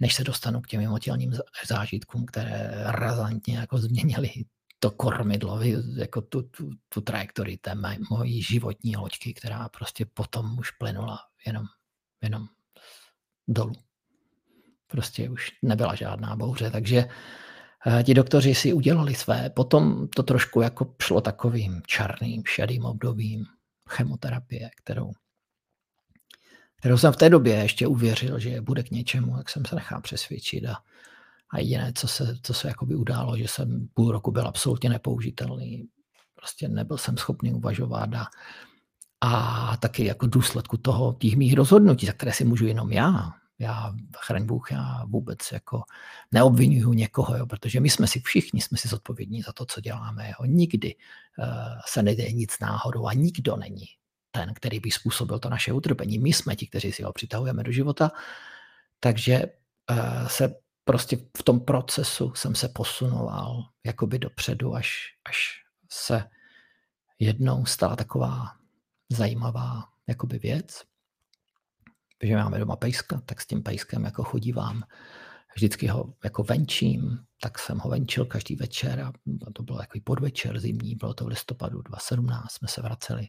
než 0.00 0.14
se 0.14 0.24
dostanu 0.24 0.60
k 0.60 0.66
těm 0.66 0.80
emotilním 0.80 1.32
zážitkům, 1.66 2.26
které 2.26 2.70
razantně 2.86 3.56
jako 3.56 3.78
změnily 3.78 4.30
to 4.82 4.90
kormidlo, 4.90 5.60
jako 5.96 6.20
tu, 6.20 6.42
tu, 6.42 6.70
tu 6.88 7.00
trajektorii 7.00 7.56
té 7.56 7.74
mojí 8.10 8.42
životní 8.42 8.96
loďky, 8.96 9.34
která 9.34 9.68
prostě 9.68 10.06
potom 10.06 10.58
už 10.58 10.70
plynula 10.70 11.18
jenom, 11.46 11.64
jenom 12.22 12.46
dolů. 13.48 13.74
Prostě 14.86 15.30
už 15.30 15.50
nebyla 15.62 15.94
žádná 15.94 16.36
bouře, 16.36 16.70
takže 16.70 17.08
eh, 17.86 18.02
ti 18.02 18.14
doktoři 18.14 18.54
si 18.54 18.72
udělali 18.72 19.14
své. 19.14 19.50
Potom 19.50 20.08
to 20.08 20.22
trošku 20.22 20.60
jako 20.60 20.94
šlo 21.02 21.20
takovým 21.20 21.82
černým, 21.86 22.42
šedým 22.46 22.84
obdobím 22.84 23.44
chemoterapie, 23.88 24.70
kterou, 24.76 25.10
kterou 26.78 26.98
jsem 26.98 27.12
v 27.12 27.16
té 27.16 27.30
době 27.30 27.54
ještě 27.54 27.86
uvěřil, 27.86 28.38
že 28.38 28.60
bude 28.60 28.82
k 28.82 28.90
něčemu, 28.90 29.36
jak 29.36 29.48
jsem 29.48 29.64
se 29.64 29.74
nechal 29.74 30.00
přesvědčit 30.00 30.66
a 30.66 30.76
a 31.52 31.58
jediné, 31.58 31.92
co 31.94 32.08
se, 32.08 32.36
co 32.42 32.54
se 32.54 32.68
jakoby 32.68 32.94
událo, 32.94 33.36
že 33.36 33.48
jsem 33.48 33.88
půl 33.94 34.12
roku 34.12 34.30
byl 34.30 34.46
absolutně 34.46 34.90
nepoužitelný. 34.90 35.88
Prostě 36.34 36.68
nebyl 36.68 36.98
jsem 36.98 37.16
schopný 37.16 37.54
uvažovat 37.54 38.14
a, 38.14 38.26
a 39.20 39.76
taky 39.76 40.04
jako 40.04 40.26
důsledku 40.26 40.76
toho, 40.76 41.12
těch 41.12 41.36
mých 41.36 41.54
rozhodnutí, 41.54 42.06
za 42.06 42.12
které 42.12 42.32
si 42.32 42.44
můžu 42.44 42.66
jenom 42.66 42.92
já, 42.92 43.32
já, 43.58 43.94
chraň 44.16 44.46
Bůh, 44.46 44.72
já 44.72 45.04
vůbec 45.04 45.52
jako 45.52 45.82
neobvinuju 46.32 46.92
někoho, 46.92 47.36
jo, 47.36 47.46
protože 47.46 47.80
my 47.80 47.90
jsme 47.90 48.06
si 48.06 48.20
všichni 48.20 48.60
jsme 48.60 48.78
si 48.78 48.88
zodpovědní 48.88 49.42
za 49.42 49.52
to, 49.52 49.66
co 49.66 49.80
děláme. 49.80 50.28
Jo. 50.28 50.46
Nikdy 50.46 50.94
uh, 50.94 51.46
se 51.86 52.02
neděje 52.02 52.32
nic 52.32 52.58
náhodou 52.60 53.06
a 53.06 53.12
nikdo 53.12 53.56
není 53.56 53.86
ten, 54.30 54.54
který 54.54 54.80
by 54.80 54.90
způsobil 54.90 55.38
to 55.38 55.48
naše 55.48 55.72
utrpení. 55.72 56.18
My 56.18 56.32
jsme 56.32 56.56
ti, 56.56 56.66
kteří 56.66 56.92
si 56.92 57.02
ho 57.02 57.12
přitahujeme 57.12 57.62
do 57.62 57.72
života, 57.72 58.10
takže 59.00 59.46
uh, 59.90 60.28
se 60.28 60.54
prostě 60.84 61.16
v 61.38 61.42
tom 61.42 61.60
procesu 61.60 62.34
jsem 62.34 62.54
se 62.54 62.68
posunoval 62.68 63.68
jakoby 63.84 64.18
dopředu, 64.18 64.74
až, 64.74 65.16
až 65.24 65.64
se 65.90 66.24
jednou 67.18 67.66
stala 67.66 67.96
taková 67.96 68.56
zajímavá 69.08 69.88
jakoby 70.08 70.38
věc, 70.38 70.84
že 72.22 72.36
máme 72.36 72.58
doma 72.58 72.76
pejska, 72.76 73.22
tak 73.26 73.40
s 73.40 73.46
tím 73.46 73.62
pejskem 73.62 74.04
jako 74.04 74.24
chodívám, 74.24 74.82
vždycky 75.54 75.86
ho 75.86 76.14
jako 76.24 76.42
venčím, 76.42 77.18
tak 77.40 77.58
jsem 77.58 77.78
ho 77.78 77.90
venčil 77.90 78.24
každý 78.24 78.56
večer 78.56 79.00
a 79.00 79.12
to 79.52 79.62
bylo 79.62 79.78
takový 79.78 80.00
podvečer 80.00 80.60
zimní, 80.60 80.94
bylo 80.94 81.14
to 81.14 81.24
v 81.24 81.28
listopadu 81.28 81.82
2017, 81.82 82.52
jsme 82.52 82.68
se 82.68 82.82
vraceli 82.82 83.28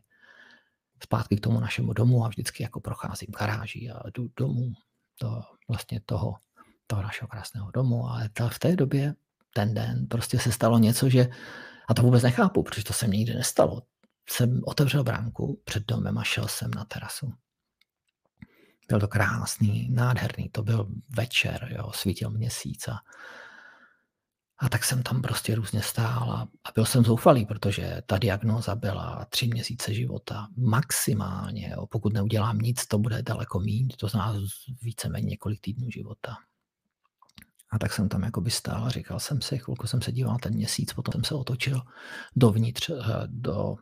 zpátky 1.04 1.38
k 1.38 1.40
tomu 1.40 1.60
našemu 1.60 1.94
domu 1.94 2.26
a 2.26 2.28
vždycky 2.28 2.64
jako 2.64 2.80
procházím 2.80 3.30
garáží 3.40 3.92
a 3.92 4.10
jdu 4.10 4.30
domů 4.38 4.74
do 5.22 5.42
vlastně 5.68 6.02
toho 6.06 6.36
toho 6.88 7.02
našeho 7.02 7.28
krásného 7.28 7.72
domu, 7.72 8.08
ale 8.08 8.30
ta, 8.30 8.50
v 8.50 8.60
té 8.60 8.76
době, 8.76 9.16
ten 9.54 9.74
den, 9.74 10.08
prostě 10.08 10.40
se 10.40 10.52
stalo 10.52 10.80
něco, 10.80 11.10
že 11.10 11.30
A 11.88 11.94
to 11.94 12.02
vůbec 12.02 12.24
nechápu, 12.24 12.64
protože 12.64 12.84
to 12.84 12.94
se 12.94 13.08
mi 13.08 13.18
nikdy 13.18 13.34
nestalo. 13.34 13.82
Jsem 14.30 14.62
otevřel 14.66 15.04
bránku 15.04 15.62
před 15.64 15.86
domem 15.88 16.18
a 16.18 16.24
šel 16.24 16.48
jsem 16.48 16.72
na 16.72 16.86
terasu. 16.86 17.34
Byl 18.88 19.00
to 19.00 19.08
krásný, 19.08 19.90
nádherný, 19.90 20.50
to 20.50 20.64
byl 20.64 20.88
večer, 21.10 21.68
jo, 21.78 21.92
svítil 21.96 22.30
měsíc 22.30 22.88
a, 22.88 23.00
a 24.58 24.70
tak 24.70 24.84
jsem 24.84 25.04
tam 25.04 25.22
prostě 25.22 25.56
různě 25.56 25.82
stál 25.82 26.32
a, 26.32 26.42
a 26.42 26.72
byl 26.76 26.86
jsem 26.86 27.04
zoufalý, 27.04 27.46
protože 27.46 28.02
ta 28.06 28.18
diagnóza 28.18 28.76
byla 28.76 29.26
tři 29.30 29.48
měsíce 29.48 29.94
života 29.94 30.48
maximálně. 30.58 31.74
Jo. 31.78 31.88
Pokud 31.88 32.14
neudělám 32.14 32.60
nic, 32.60 32.88
to 32.88 32.98
bude 32.98 33.22
daleko 33.22 33.60
méně, 33.60 33.96
to 33.98 34.08
znamená 34.08 34.40
víceméně 34.82 35.28
několik 35.28 35.62
týdnů 35.62 35.90
života. 35.90 36.38
A 37.74 37.80
tak 37.80 37.94
jsem 37.94 38.10
tam 38.10 38.24
jakoby 38.24 38.52
stál 38.52 38.86
a 38.86 38.90
říkal 38.90 39.20
jsem 39.20 39.42
si, 39.42 39.58
chvilku 39.58 39.88
jsem 39.88 40.02
se 40.02 40.12
díval 40.12 40.38
ten 40.38 40.54
měsíc, 40.54 40.94
potom 40.94 41.12
jsem 41.12 41.24
se 41.24 41.36
otočil 41.36 41.82
dovnitř, 42.36 42.90
eh, 42.90 43.04
do 43.28 43.76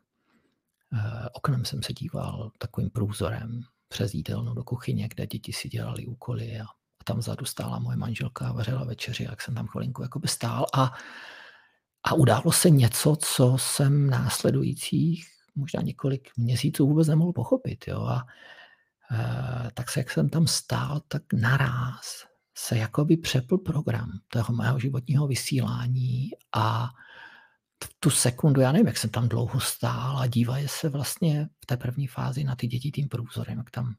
eh, 0.93 1.29
oknem 1.33 1.65
jsem 1.65 1.83
se 1.83 1.93
díval 1.93 2.51
takovým 2.57 2.89
průzorem 2.89 3.61
přes 3.87 4.13
jídelnu 4.13 4.53
do 4.53 4.63
kuchyně, 4.63 5.07
kde 5.07 5.27
děti 5.27 5.53
si 5.53 5.69
dělali 5.69 6.05
úkoly 6.05 6.59
a, 6.59 6.63
a 6.63 7.03
tam 7.05 7.17
vzadu 7.17 7.45
stála 7.45 7.79
moje 7.79 7.97
manželka 7.97 8.47
a 8.47 8.51
vařila 8.51 8.83
večeři, 8.83 9.23
jak 9.23 9.41
jsem 9.41 9.55
tam 9.55 9.67
chvilinku 9.67 10.01
jakoby 10.01 10.27
stál 10.27 10.65
a, 10.73 10.93
a 12.03 12.13
událo 12.13 12.51
se 12.51 12.69
něco, 12.69 13.15
co 13.15 13.57
jsem 13.57 14.09
následujících 14.09 15.27
možná 15.55 15.81
několik 15.81 16.29
měsíců 16.37 16.87
vůbec 16.87 17.07
nemohl 17.07 17.33
pochopit. 17.33 17.87
Jo? 17.87 18.01
A 18.01 18.25
e, 19.11 19.71
tak 19.73 19.89
se, 19.89 19.99
jak 19.99 20.11
jsem 20.11 20.29
tam 20.29 20.47
stál, 20.47 21.01
tak 21.07 21.21
naraz 21.33 22.30
se 22.61 22.77
jakoby 22.77 23.17
přepl 23.17 23.57
program 23.57 24.11
toho 24.27 24.53
mého 24.53 24.79
životního 24.79 25.27
vysílání 25.27 26.29
a 26.55 26.89
tu 27.99 28.09
sekundu, 28.09 28.61
já 28.61 28.71
nevím, 28.71 28.87
jak 28.87 28.97
jsem 28.97 29.09
tam 29.09 29.29
dlouho 29.29 29.59
stál 29.59 30.17
a 30.17 30.27
dívají 30.27 30.67
se 30.67 30.89
vlastně 30.89 31.49
v 31.59 31.65
té 31.65 31.77
první 31.77 32.07
fázi 32.07 32.43
na 32.43 32.55
ty 32.55 32.67
děti 32.67 32.91
tím 32.91 33.07
průzorem, 33.07 33.57
jak 33.57 33.71
tam, 33.71 33.93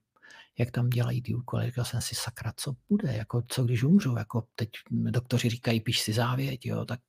jak 0.59 0.71
tam 0.71 0.91
dělají 0.91 1.23
ty 1.23 1.35
úkoly. 1.35 1.67
Říkal 1.67 1.85
jsem 1.85 2.01
si, 2.01 2.15
sakra, 2.15 2.53
co 2.57 2.73
bude, 2.89 3.13
jako, 3.13 3.43
co 3.49 3.65
když 3.65 3.83
umřu, 3.85 4.17
jako 4.17 4.47
teď 4.55 4.71
doktoři 4.91 5.49
říkají, 5.49 5.81
píš 5.81 6.01
si 6.01 6.13
závěť, 6.13 6.67
jo, 6.67 6.85
tak 6.85 7.01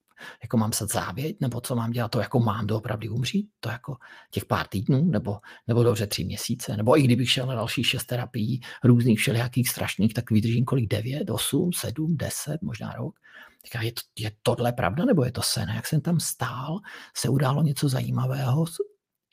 jako 0.43 0.57
mám 0.57 0.73
se 0.73 0.87
závěť, 0.87 1.37
nebo 1.41 1.61
co 1.61 1.75
mám 1.75 1.91
dělat, 1.91 2.11
to 2.11 2.19
jako 2.19 2.39
mám 2.39 2.67
doopravdy 2.67 3.09
umřít, 3.09 3.49
to 3.59 3.69
jako 3.69 3.97
těch 4.31 4.45
pár 4.45 4.67
týdnů, 4.67 5.05
nebo, 5.05 5.39
nebo 5.67 5.83
dobře 5.83 6.07
tři 6.07 6.23
měsíce, 6.23 6.77
nebo 6.77 6.99
i 6.99 7.03
kdybych 7.03 7.31
šel 7.31 7.45
na 7.45 7.55
další 7.55 7.83
šest 7.83 8.05
terapií, 8.05 8.61
různých 8.83 9.19
všelijakých 9.19 9.69
strašných, 9.69 10.13
tak 10.13 10.31
vydržím 10.31 10.65
kolik, 10.65 10.89
devět, 10.89 11.29
osm, 11.29 11.73
sedm, 11.73 12.17
deset, 12.17 12.61
možná 12.61 12.93
rok. 12.93 13.19
Říká, 13.65 13.81
je, 13.81 13.91
to, 13.91 14.01
je 14.19 14.31
tohle 14.41 14.73
pravda, 14.73 15.05
nebo 15.05 15.25
je 15.25 15.31
to 15.31 15.41
sen? 15.41 15.69
Jak 15.69 15.87
jsem 15.87 16.01
tam 16.01 16.19
stál, 16.19 16.79
se 17.17 17.29
událo 17.29 17.63
něco 17.63 17.89
zajímavého, 17.89 18.65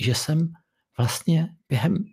že 0.01 0.15
jsem 0.15 0.53
vlastně 0.99 1.49
během 1.69 2.05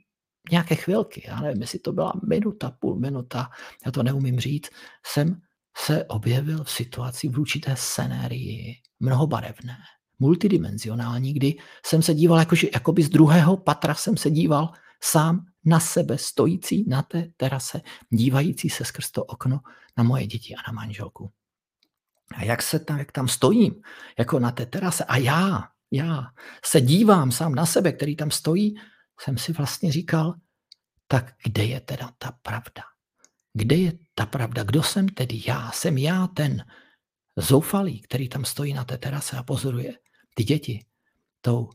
nějaké 0.52 0.76
chvilky, 0.76 1.24
já 1.28 1.40
nevím, 1.42 1.62
jestli 1.62 1.80
to 1.80 1.92
byla 1.92 2.14
minuta, 2.30 2.72
půl 2.80 3.00
minuta, 3.00 3.50
já 3.86 3.92
to 3.92 4.04
neumím 4.04 4.40
říct, 4.40 4.70
jsem 5.06 5.42
se 5.78 6.06
objevil 6.06 6.64
v 6.64 6.72
situaci 6.72 7.28
v 7.28 7.40
určité 7.40 7.76
scenérii, 7.76 8.76
mnohobarevné, 9.00 9.78
multidimenzionální, 10.20 11.34
kdy 11.34 11.56
jsem 11.86 12.02
se 12.02 12.14
díval, 12.14 12.40
jakože, 12.40 12.68
jakoby 12.74 13.04
z 13.04 13.10
druhého 13.10 13.58
patra 13.58 13.96
jsem 13.96 14.18
se 14.18 14.32
díval 14.32 14.72
sám 15.04 15.46
na 15.66 15.80
sebe, 15.80 16.18
stojící 16.18 16.90
na 16.90 17.02
té 17.02 17.28
terase, 17.38 17.82
dívající 18.10 18.70
se 18.70 18.86
skrz 18.86 19.12
to 19.12 19.24
okno 19.24 19.60
na 19.98 20.04
moje 20.04 20.28
děti 20.28 20.56
a 20.56 20.72
na 20.72 20.74
manželku. 20.74 21.32
A 22.36 22.44
jak 22.44 22.62
se 22.62 22.80
tam, 22.80 23.00
jak 23.00 23.12
tam 23.12 23.28
stojím, 23.28 23.82
jako 24.20 24.40
na 24.40 24.52
té 24.52 24.66
terase 24.66 25.04
a 25.04 25.18
já, 25.18 25.64
já 25.92 26.26
se 26.66 26.82
dívám 26.82 27.32
sám 27.32 27.56
na 27.56 27.66
sebe, 27.66 27.92
který 27.92 28.16
tam 28.16 28.32
stojí, 28.32 28.76
jsem 29.20 29.38
si 29.38 29.54
vlastně 29.54 29.92
říkal, 29.92 30.34
tak 31.08 31.34
kde 31.44 31.64
je 31.66 31.80
teda 31.80 32.12
ta 32.18 32.32
pravda? 32.42 32.84
Kde 33.54 33.76
je 33.76 33.94
ta 34.18 34.26
pravda? 34.26 34.64
Kdo 34.64 34.84
jsem 34.84 35.10
tedy 35.10 35.42
já? 35.48 35.72
Jsem 35.72 35.98
já 35.98 36.28
ten 36.28 36.66
zoufalý, 37.36 38.02
který 38.02 38.30
tam 38.30 38.46
stojí 38.46 38.74
na 38.74 38.84
té 38.84 38.98
terase 38.98 39.38
a 39.38 39.44
pozoruje 39.44 39.94
ty 40.36 40.44
děti 40.44 40.86
tou, 41.42 41.70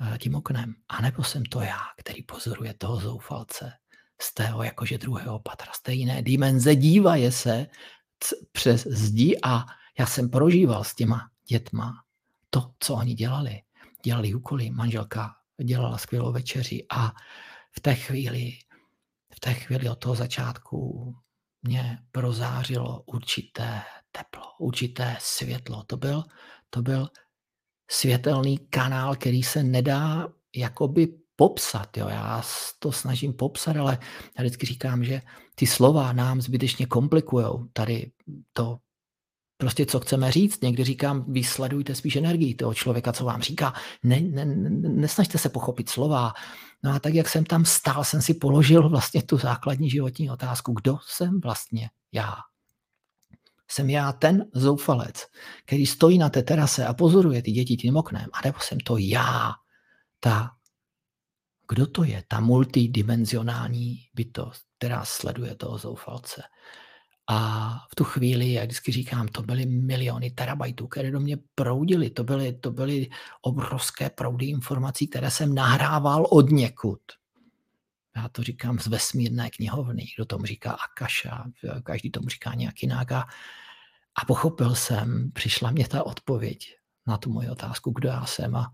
eh, 0.00 0.18
tím 0.18 0.34
oknem. 0.34 0.74
A 0.88 1.00
nebo 1.00 1.24
jsem 1.24 1.44
to 1.44 1.60
já, 1.60 1.80
který 1.96 2.22
pozoruje 2.22 2.74
toho 2.74 3.00
zoufalce 3.00 3.72
z 4.20 4.34
tého 4.34 4.62
jakože 4.62 4.98
druhého 4.98 5.38
patra, 5.38 5.72
z 5.72 5.82
té 5.82 5.92
jiné 5.92 6.22
dimenze, 6.22 6.76
dívaje 6.76 7.32
se 7.32 7.66
přes 8.52 8.86
zdi 8.86 9.38
a 9.42 9.64
já 9.98 10.06
jsem 10.06 10.30
prožíval 10.30 10.84
s 10.84 10.94
těma 10.94 11.30
dětma 11.48 12.04
to, 12.50 12.70
co 12.80 12.94
oni 12.94 13.14
dělali. 13.14 13.62
Dělali 14.04 14.34
úkoly, 14.34 14.70
manželka 14.70 15.36
dělala 15.64 15.98
skvělou 15.98 16.32
večeři 16.32 16.86
a 16.90 17.12
v 17.72 17.80
té 17.80 17.94
chvíli, 17.94 18.52
v 19.34 19.40
té 19.40 19.54
chvíli 19.54 19.88
od 19.88 19.98
toho 19.98 20.14
začátku 20.14 21.14
mě 21.66 21.98
prozářilo 22.12 23.02
určité 23.06 23.82
teplo, 24.12 24.42
určité 24.58 25.16
světlo. 25.20 25.82
To 25.86 25.96
byl, 25.96 26.24
to 26.70 26.82
byl 26.82 27.08
světelný 27.90 28.58
kanál, 28.58 29.16
který 29.16 29.42
se 29.42 29.62
nedá 29.62 30.28
jakoby 30.56 31.08
popsat. 31.36 31.96
Jo. 31.96 32.08
Já 32.08 32.42
to 32.78 32.92
snažím 32.92 33.32
popsat, 33.32 33.76
ale 33.76 33.98
já 34.38 34.44
vždycky 34.44 34.66
říkám, 34.66 35.04
že 35.04 35.22
ty 35.54 35.66
slova 35.66 36.12
nám 36.12 36.40
zbytečně 36.40 36.86
komplikují. 36.86 37.46
Tady 37.72 38.12
to 38.52 38.78
prostě 39.56 39.86
co 39.86 40.00
chceme 40.00 40.32
říct. 40.32 40.62
Někdy 40.62 40.84
říkám, 40.84 41.24
vysledujte 41.32 41.94
spíš 41.94 42.16
energii 42.16 42.54
toho 42.54 42.74
člověka, 42.74 43.12
co 43.12 43.24
vám 43.24 43.42
říká. 43.42 43.74
Ne, 44.02 44.20
ne, 44.20 44.44
nesnažte 44.88 45.38
se 45.38 45.48
pochopit 45.48 45.88
slova. 45.88 46.32
No 46.82 46.92
a 46.92 46.98
tak, 46.98 47.14
jak 47.14 47.28
jsem 47.28 47.44
tam 47.44 47.64
stál, 47.64 48.04
jsem 48.04 48.22
si 48.22 48.34
položil 48.34 48.88
vlastně 48.88 49.22
tu 49.22 49.38
základní 49.38 49.90
životní 49.90 50.30
otázku, 50.30 50.72
kdo 50.72 50.98
jsem 51.06 51.40
vlastně 51.40 51.90
já. 52.12 52.34
Jsem 53.68 53.90
já 53.90 54.12
ten 54.12 54.50
zoufalec, 54.54 55.26
který 55.64 55.86
stojí 55.86 56.18
na 56.18 56.28
té 56.28 56.42
terase 56.42 56.86
a 56.86 56.94
pozoruje 56.94 57.42
ty 57.42 57.50
děti 57.50 57.76
tím 57.76 57.96
oknem, 57.96 58.26
a 58.32 58.38
nebo 58.44 58.58
jsem 58.60 58.78
to 58.80 58.96
já, 58.98 59.52
ta, 60.20 60.50
kdo 61.68 61.86
to 61.86 62.04
je, 62.04 62.24
ta 62.28 62.40
multidimenzionální 62.40 63.96
bytost, 64.14 64.62
která 64.78 65.04
sleduje 65.04 65.54
toho 65.54 65.78
zoufalce. 65.78 66.42
A 67.28 67.70
v 67.92 67.94
tu 67.94 68.04
chvíli, 68.04 68.52
jak 68.52 68.64
vždycky 68.64 68.92
říkám, 68.92 69.28
to 69.28 69.42
byly 69.42 69.66
miliony 69.66 70.30
terabajtů, 70.30 70.86
které 70.86 71.10
do 71.10 71.20
mě 71.20 71.38
proudily. 71.54 72.10
To 72.10 72.24
byly, 72.24 72.52
to 72.52 72.70
byly 72.70 73.08
obrovské 73.42 74.10
proudy 74.10 74.46
informací, 74.46 75.06
které 75.06 75.30
jsem 75.30 75.54
nahrával 75.54 76.26
od 76.30 76.50
někud. 76.50 77.00
Já 78.16 78.28
to 78.28 78.42
říkám 78.42 78.78
z 78.78 78.86
vesmírné 78.86 79.50
knihovny, 79.50 80.06
kdo 80.16 80.24
tomu 80.24 80.44
říká 80.44 80.72
Akaša, 80.72 81.44
každý 81.82 82.10
tomu 82.10 82.28
říká 82.28 82.54
nějak 82.54 82.82
jinak. 82.82 83.12
A, 83.12 83.26
a 84.22 84.24
pochopil 84.26 84.74
jsem, 84.74 85.30
přišla 85.34 85.70
mě 85.70 85.88
ta 85.88 86.06
odpověď 86.06 86.76
na 87.06 87.18
tu 87.18 87.32
moji 87.32 87.48
otázku, 87.48 87.90
kdo 87.90 88.08
já 88.08 88.26
jsem. 88.26 88.56
A 88.56 88.72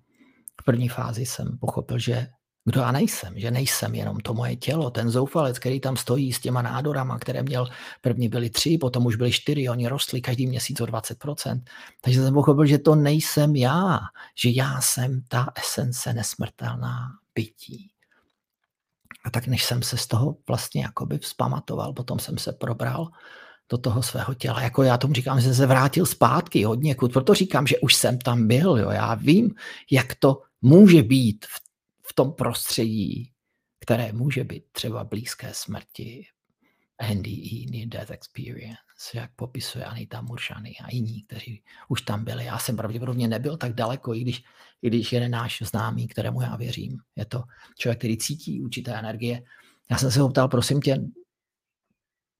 v 0.60 0.64
první 0.64 0.88
fázi 0.88 1.26
jsem 1.26 1.58
pochopil, 1.58 1.98
že 1.98 2.26
kdo 2.64 2.80
já 2.80 2.92
nejsem, 2.92 3.38
že 3.38 3.50
nejsem 3.50 3.94
jenom 3.94 4.20
to 4.20 4.34
moje 4.34 4.56
tělo, 4.56 4.90
ten 4.90 5.10
zoufalec, 5.10 5.58
který 5.58 5.80
tam 5.80 5.96
stojí 5.96 6.32
s 6.32 6.40
těma 6.40 6.62
nádorama, 6.62 7.18
které 7.18 7.42
měl, 7.42 7.68
první 8.00 8.28
byly 8.28 8.50
tři, 8.50 8.78
potom 8.78 9.06
už 9.06 9.16
byly 9.16 9.32
čtyři, 9.32 9.68
oni 9.68 9.88
rostli 9.88 10.20
každý 10.20 10.46
měsíc 10.46 10.80
o 10.80 10.84
20%. 10.84 11.62
Takže 12.00 12.22
jsem 12.22 12.34
pochopil, 12.34 12.66
že 12.66 12.78
to 12.78 12.94
nejsem 12.94 13.56
já, 13.56 13.98
že 14.38 14.50
já 14.50 14.80
jsem 14.80 15.22
ta 15.28 15.48
esence 15.54 16.12
nesmrtelná 16.12 17.08
bytí. 17.34 17.90
A 19.24 19.30
tak 19.30 19.46
než 19.46 19.64
jsem 19.64 19.82
se 19.82 19.96
z 19.96 20.06
toho 20.06 20.36
vlastně 20.48 20.82
jakoby 20.82 21.18
vzpamatoval, 21.18 21.92
potom 21.92 22.18
jsem 22.18 22.38
se 22.38 22.52
probral 22.52 23.08
do 23.68 23.78
toho 23.78 24.02
svého 24.02 24.34
těla. 24.34 24.60
Jako 24.60 24.82
já 24.82 24.98
tomu 24.98 25.14
říkám, 25.14 25.40
že 25.40 25.44
jsem 25.44 25.54
se 25.54 25.66
vrátil 25.66 26.06
zpátky 26.06 26.64
hodně, 26.64 26.94
proto 27.12 27.34
říkám, 27.34 27.66
že 27.66 27.78
už 27.78 27.94
jsem 27.94 28.18
tam 28.18 28.46
byl. 28.46 28.78
Jo. 28.78 28.90
Já 28.90 29.14
vím, 29.14 29.50
jak 29.90 30.14
to 30.14 30.42
může 30.62 31.02
být 31.02 31.46
v 31.48 31.61
v 32.12 32.14
tom 32.14 32.32
prostředí, 32.32 33.32
které 33.80 34.12
může 34.12 34.44
být 34.44 34.64
třeba 34.72 35.04
blízké 35.04 35.54
smrti, 35.54 36.26
NDE, 37.14 37.66
Near 37.70 37.88
Death 37.88 38.10
Experience, 38.10 38.76
jak 39.14 39.34
popisuje 39.36 39.84
Anita 39.84 40.20
Muršany 40.20 40.74
a 40.84 40.90
jiní, 40.92 41.22
kteří 41.22 41.62
už 41.88 42.02
tam 42.02 42.24
byli. 42.24 42.44
Já 42.44 42.58
jsem 42.58 42.76
pravděpodobně 42.76 43.28
nebyl 43.28 43.56
tak 43.56 43.72
daleko, 43.72 44.14
i 44.14 44.20
když, 44.20 44.44
i 44.82 44.86
když 44.88 45.12
jeden 45.12 45.30
náš 45.30 45.62
známý, 45.62 46.08
kterému 46.08 46.42
já 46.42 46.56
věřím, 46.56 46.98
je 47.16 47.24
to 47.24 47.42
člověk, 47.78 47.98
který 47.98 48.18
cítí 48.18 48.62
určité 48.62 48.98
energie. 48.98 49.42
Já 49.90 49.98
jsem 49.98 50.10
se 50.10 50.20
ho 50.20 50.28
ptal, 50.28 50.48
prosím 50.48 50.80
tě, 50.80 50.98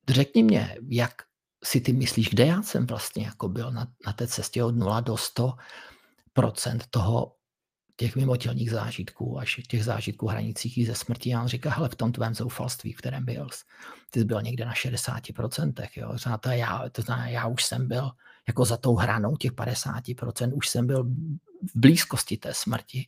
řekni 0.09 0.43
mě, 0.43 0.77
jak 0.89 1.23
si 1.65 1.81
ty 1.81 1.93
myslíš, 1.93 2.31
kde 2.31 2.47
já 2.47 2.63
jsem 2.63 2.87
vlastně 2.87 3.25
jako 3.25 3.49
byl 3.49 3.71
na, 3.71 3.87
na 4.07 4.13
té 4.13 4.27
cestě 4.27 4.65
od 4.65 4.77
0 4.77 5.01
do 5.01 5.17
100 5.17 5.53
procent 6.33 6.87
toho 6.91 7.37
těch 8.03 8.17
mimotělních 8.17 8.71
zážitků, 8.71 9.39
až 9.39 9.61
těch 9.69 9.85
zážitků 9.85 10.27
hranicích 10.27 10.87
ze 10.87 10.95
smrti. 10.95 11.35
A 11.35 11.43
on 11.43 11.49
říká, 11.49 11.71
hele, 11.71 11.89
v 11.89 11.95
tom 11.95 12.13
tvém 12.13 12.35
zoufalství, 12.35 12.93
v 12.93 12.97
kterém 12.97 13.25
byl, 13.25 13.47
ty 14.11 14.25
byl 14.25 14.43
někde 14.43 14.65
na 14.65 14.73
60%, 14.73 15.89
jo. 15.97 16.39
to, 16.41 16.49
já, 16.51 16.89
to 16.93 17.03
znamená, 17.03 17.29
já 17.29 17.47
už 17.47 17.65
jsem 17.65 17.89
byl 17.89 18.11
jako 18.49 18.65
za 18.65 18.77
tou 18.77 18.95
hranou 18.95 19.37
těch 19.37 19.53
50%, 19.53 20.53
už 20.55 20.69
jsem 20.69 20.87
byl 20.87 21.05
v 21.05 21.75
blízkosti 21.75 22.37
té 22.37 22.55
smrti. 22.55 23.07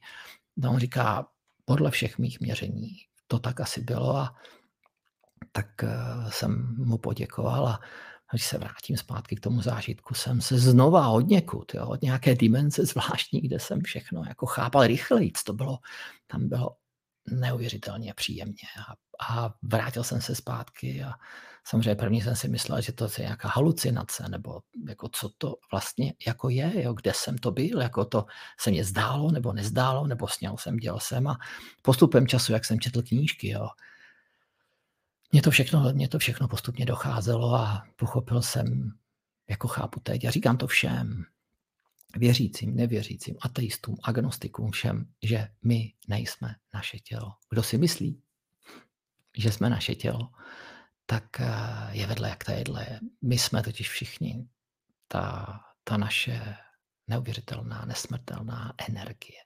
No, 0.56 0.70
on 0.70 0.78
říká, 0.78 1.26
podle 1.64 1.90
všech 1.90 2.18
mých 2.18 2.40
měření 2.40 2.90
to 3.26 3.38
tak 3.38 3.60
asi 3.60 3.80
bylo 3.80 4.16
a 4.16 4.34
tak 5.52 5.84
eh, 5.84 5.90
jsem 6.28 6.76
mu 6.78 6.98
poděkoval 6.98 7.68
a 7.68 7.80
když 8.32 8.46
se 8.46 8.58
vrátím 8.58 8.96
zpátky 8.96 9.36
k 9.36 9.40
tomu 9.40 9.62
zážitku, 9.62 10.14
jsem 10.14 10.40
se 10.40 10.58
znova 10.58 11.08
od 11.08 11.20
někud, 11.20 11.74
jo, 11.74 11.86
od 11.86 12.02
nějaké 12.02 12.34
dimenze 12.34 12.86
zvláštní, 12.86 13.40
kde 13.40 13.60
jsem 13.60 13.80
všechno 13.80 14.24
jako 14.28 14.46
chápal 14.46 14.86
rychleji. 14.86 15.32
To 15.46 15.52
bylo, 15.52 15.78
tam 16.26 16.48
bylo 16.48 16.76
neuvěřitelně 17.30 18.14
příjemně. 18.14 18.68
A, 18.88 18.94
a 19.28 19.54
vrátil 19.62 20.04
jsem 20.04 20.20
se 20.20 20.34
zpátky 20.34 21.04
a 21.04 21.12
samozřejmě 21.66 21.94
první 21.94 22.22
jsem 22.22 22.36
si 22.36 22.48
myslel, 22.48 22.80
že 22.80 22.92
to 22.92 23.04
je 23.04 23.10
nějaká 23.18 23.48
halucinace, 23.48 24.28
nebo 24.28 24.60
jako 24.88 25.08
co 25.12 25.28
to 25.38 25.54
vlastně 25.70 26.14
jako 26.26 26.48
je, 26.48 26.82
jo, 26.82 26.92
kde 26.92 27.12
jsem 27.14 27.38
to 27.38 27.50
byl, 27.50 27.82
jako 27.82 28.04
to 28.04 28.26
se 28.60 28.70
mě 28.70 28.84
zdálo 28.84 29.30
nebo 29.30 29.52
nezdálo, 29.52 30.06
nebo 30.06 30.28
sněl 30.28 30.56
jsem, 30.56 30.76
dělal 30.76 31.00
jsem 31.00 31.26
a 31.26 31.38
postupem 31.82 32.26
času, 32.26 32.52
jak 32.52 32.64
jsem 32.64 32.80
četl 32.80 33.02
knížky, 33.02 33.48
jo, 33.48 33.68
mě 35.34 35.42
to 35.42 35.50
všechno, 35.50 35.92
mě 35.92 36.08
to 36.08 36.18
všechno 36.18 36.48
postupně 36.48 36.86
docházelo 36.86 37.54
a 37.54 37.86
pochopil 37.96 38.42
jsem, 38.42 38.92
jako 39.48 39.68
chápu 39.68 40.00
teď, 40.00 40.24
já 40.24 40.30
říkám 40.30 40.56
to 40.56 40.66
všem, 40.66 41.24
věřícím, 42.16 42.76
nevěřícím, 42.76 43.36
ateistům, 43.40 43.96
agnostikům, 44.02 44.70
všem, 44.70 45.06
že 45.22 45.48
my 45.62 45.92
nejsme 46.08 46.54
naše 46.74 46.98
tělo. 46.98 47.34
Kdo 47.50 47.62
si 47.62 47.78
myslí, 47.78 48.22
že 49.36 49.52
jsme 49.52 49.70
naše 49.70 49.94
tělo, 49.94 50.30
tak 51.06 51.40
eh, 51.40 51.46
je 51.90 52.06
vedle 52.06 52.28
jak 52.28 52.44
ta 52.44 52.52
jedle. 52.52 53.00
My 53.22 53.38
jsme 53.38 53.62
totiž 53.62 53.90
všichni 53.90 54.48
ta, 55.08 55.46
ta 55.84 55.96
naše 55.96 56.56
neuvěřitelná, 57.08 57.84
nesmrtelná 57.84 58.74
energie, 58.88 59.40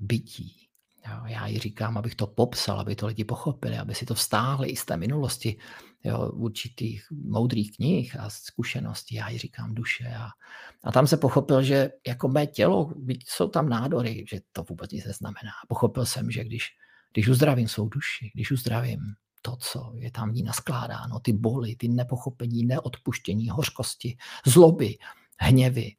bytí, 0.00 0.68
Jo, 1.08 1.26
já 1.26 1.46
ji 1.46 1.58
říkám, 1.58 1.98
abych 1.98 2.14
to 2.14 2.26
popsal, 2.26 2.80
aby 2.80 2.96
to 2.96 3.06
lidi 3.06 3.24
pochopili, 3.24 3.78
aby 3.78 3.94
si 3.94 4.06
to 4.06 4.14
vstáhli 4.14 4.68
i 4.68 4.76
z 4.76 4.84
té 4.84 4.96
minulosti 4.96 5.56
jo, 6.04 6.30
určitých 6.30 7.06
moudrých 7.10 7.76
knih 7.76 8.20
a 8.20 8.30
zkušeností. 8.30 9.14
Já 9.14 9.28
ji 9.28 9.38
říkám 9.38 9.74
duše. 9.74 10.14
A, 10.18 10.28
a 10.84 10.92
tam 10.92 11.06
se 11.06 11.16
pochopil, 11.16 11.62
že 11.62 11.90
jako 12.06 12.28
mé 12.28 12.46
tělo, 12.46 12.92
jsou 13.26 13.48
tam 13.48 13.68
nádory, 13.68 14.24
že 14.30 14.40
to 14.52 14.62
vůbec 14.62 14.90
nic 14.90 15.04
neznamená. 15.04 15.52
Pochopil 15.68 16.06
jsem, 16.06 16.30
že 16.30 16.44
když, 16.44 16.68
když 17.12 17.28
uzdravím 17.28 17.68
svou 17.68 17.88
duši, 17.88 18.30
když 18.34 18.50
uzdravím 18.50 19.00
to, 19.42 19.56
co 19.56 19.92
je 19.94 20.10
tam 20.10 20.30
v 20.30 20.34
ní 20.34 20.42
naskládáno, 20.42 21.20
ty 21.20 21.32
boly, 21.32 21.76
ty 21.76 21.88
nepochopení, 21.88 22.64
neodpuštění, 22.64 23.48
hořkosti, 23.48 24.16
zloby, 24.46 24.98
hněvy, 25.38 25.92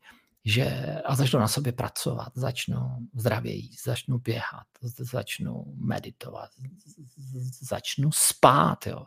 že 0.46 0.96
a 1.06 1.16
začnu 1.16 1.40
na 1.40 1.48
sobě 1.48 1.72
pracovat, 1.72 2.32
začnu 2.36 2.78
zdravěji, 3.16 3.70
začnu 3.84 4.20
běhat, 4.20 4.68
začnu 5.00 5.64
meditovat, 5.76 6.50
začnu 7.62 8.12
spát. 8.12 8.88
Jo. 8.88 9.06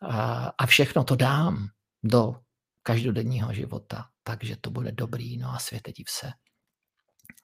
A, 0.00 0.46
a 0.58 0.66
všechno 0.66 1.04
to 1.04 1.16
dám 1.16 1.68
do 2.02 2.36
každodenního 2.82 3.54
života, 3.54 4.10
takže 4.22 4.56
to 4.56 4.70
bude 4.70 4.92
dobrý. 4.92 5.36
No 5.36 5.50
a 5.50 5.58
světe 5.58 5.92
div 5.92 6.10
se. 6.10 6.32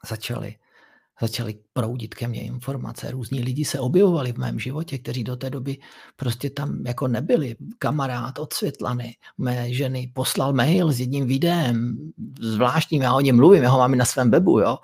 Začali 0.08 0.58
začaly 1.20 1.54
proudit 1.72 2.14
ke 2.14 2.28
mně 2.28 2.42
informace. 2.42 3.10
Různí 3.10 3.40
lidi 3.40 3.64
se 3.64 3.80
objevovali 3.80 4.32
v 4.32 4.38
mém 4.38 4.58
životě, 4.58 4.98
kteří 4.98 5.24
do 5.24 5.36
té 5.36 5.50
doby 5.50 5.78
prostě 6.16 6.50
tam 6.50 6.86
jako 6.86 7.08
nebyli. 7.08 7.56
Kamarád 7.78 8.38
od 8.38 8.52
Světlany, 8.52 9.16
mé 9.38 9.74
ženy, 9.74 10.12
poslal 10.14 10.52
mail 10.52 10.92
s 10.92 11.00
jedním 11.00 11.26
videem, 11.26 11.96
zvláštním, 12.40 13.02
já 13.02 13.14
o 13.14 13.20
něm 13.20 13.36
mluvím, 13.36 13.62
já 13.62 13.70
ho 13.70 13.78
mám 13.78 13.94
i 13.94 13.96
na 13.96 14.04
svém 14.04 14.30
webu, 14.30 14.60
jo, 14.60 14.78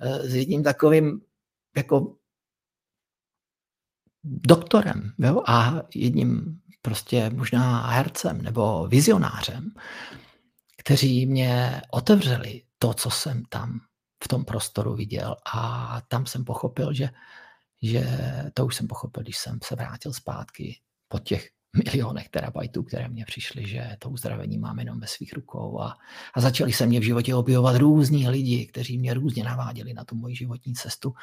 eh, 0.00 0.28
s 0.28 0.34
jedním 0.34 0.62
takovým 0.62 1.20
jako 1.76 2.16
doktorem 4.24 5.12
jo, 5.18 5.42
a 5.46 5.82
jedním 5.94 6.58
prostě 6.82 7.30
možná 7.30 7.86
hercem 7.86 8.42
nebo 8.42 8.86
vizionářem, 8.88 9.70
kteří 10.76 11.26
mě 11.26 11.82
otevřeli 11.90 12.62
to, 12.78 12.94
co 12.94 13.10
jsem 13.10 13.42
tam 13.48 13.80
v 14.24 14.28
tom 14.28 14.44
prostoru 14.44 14.94
viděl 14.94 15.36
a 15.54 16.00
tam 16.08 16.26
jsem 16.26 16.44
pochopil, 16.44 16.92
že, 16.92 17.08
že 17.82 18.06
to 18.54 18.66
už 18.66 18.76
jsem 18.76 18.88
pochopil, 18.88 19.22
když 19.22 19.38
jsem 19.38 19.58
se 19.64 19.74
vrátil 19.74 20.12
zpátky 20.12 20.80
po 21.08 21.18
těch 21.18 21.48
milionech 21.84 22.28
terabajtů, 22.28 22.82
které 22.82 23.08
mě 23.08 23.24
přišly, 23.24 23.68
že 23.68 23.96
to 23.98 24.10
uzdravení 24.10 24.58
mám 24.58 24.78
jenom 24.78 25.00
ve 25.00 25.06
svých 25.06 25.32
rukou 25.32 25.80
a, 25.80 25.98
a 26.34 26.40
začali 26.40 26.72
se 26.72 26.86
mě 26.86 27.00
v 27.00 27.02
životě 27.02 27.34
objevovat 27.34 27.76
různí 27.76 28.28
lidi, 28.28 28.66
kteří 28.66 28.98
mě 28.98 29.14
různě 29.14 29.44
naváděli 29.44 29.94
na 29.94 30.04
tu 30.04 30.14
moji 30.14 30.36
životní 30.36 30.74
cestu, 30.74 31.14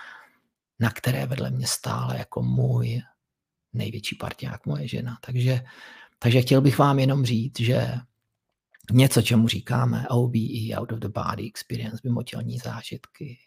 na 0.79 0.91
které 0.91 1.25
vedle 1.25 1.51
mě 1.51 1.67
stále 1.67 2.17
jako 2.17 2.41
můj 2.41 3.01
největší 3.73 4.15
parťák, 4.15 4.65
moje 4.65 4.87
žena. 4.87 5.17
Takže, 5.25 5.63
takže 6.19 6.41
chtěl 6.41 6.61
bych 6.61 6.77
vám 6.77 6.99
jenom 6.99 7.25
říct, 7.25 7.59
že 7.59 7.93
něco, 8.91 9.21
čemu 9.21 9.47
říkáme 9.47 10.07
OBE, 10.09 10.75
Out 10.75 10.91
of 10.91 10.99
the 10.99 11.07
Body 11.07 11.47
Experience, 11.47 11.97
mimotělní 12.03 12.57
zážitky. 12.57 13.37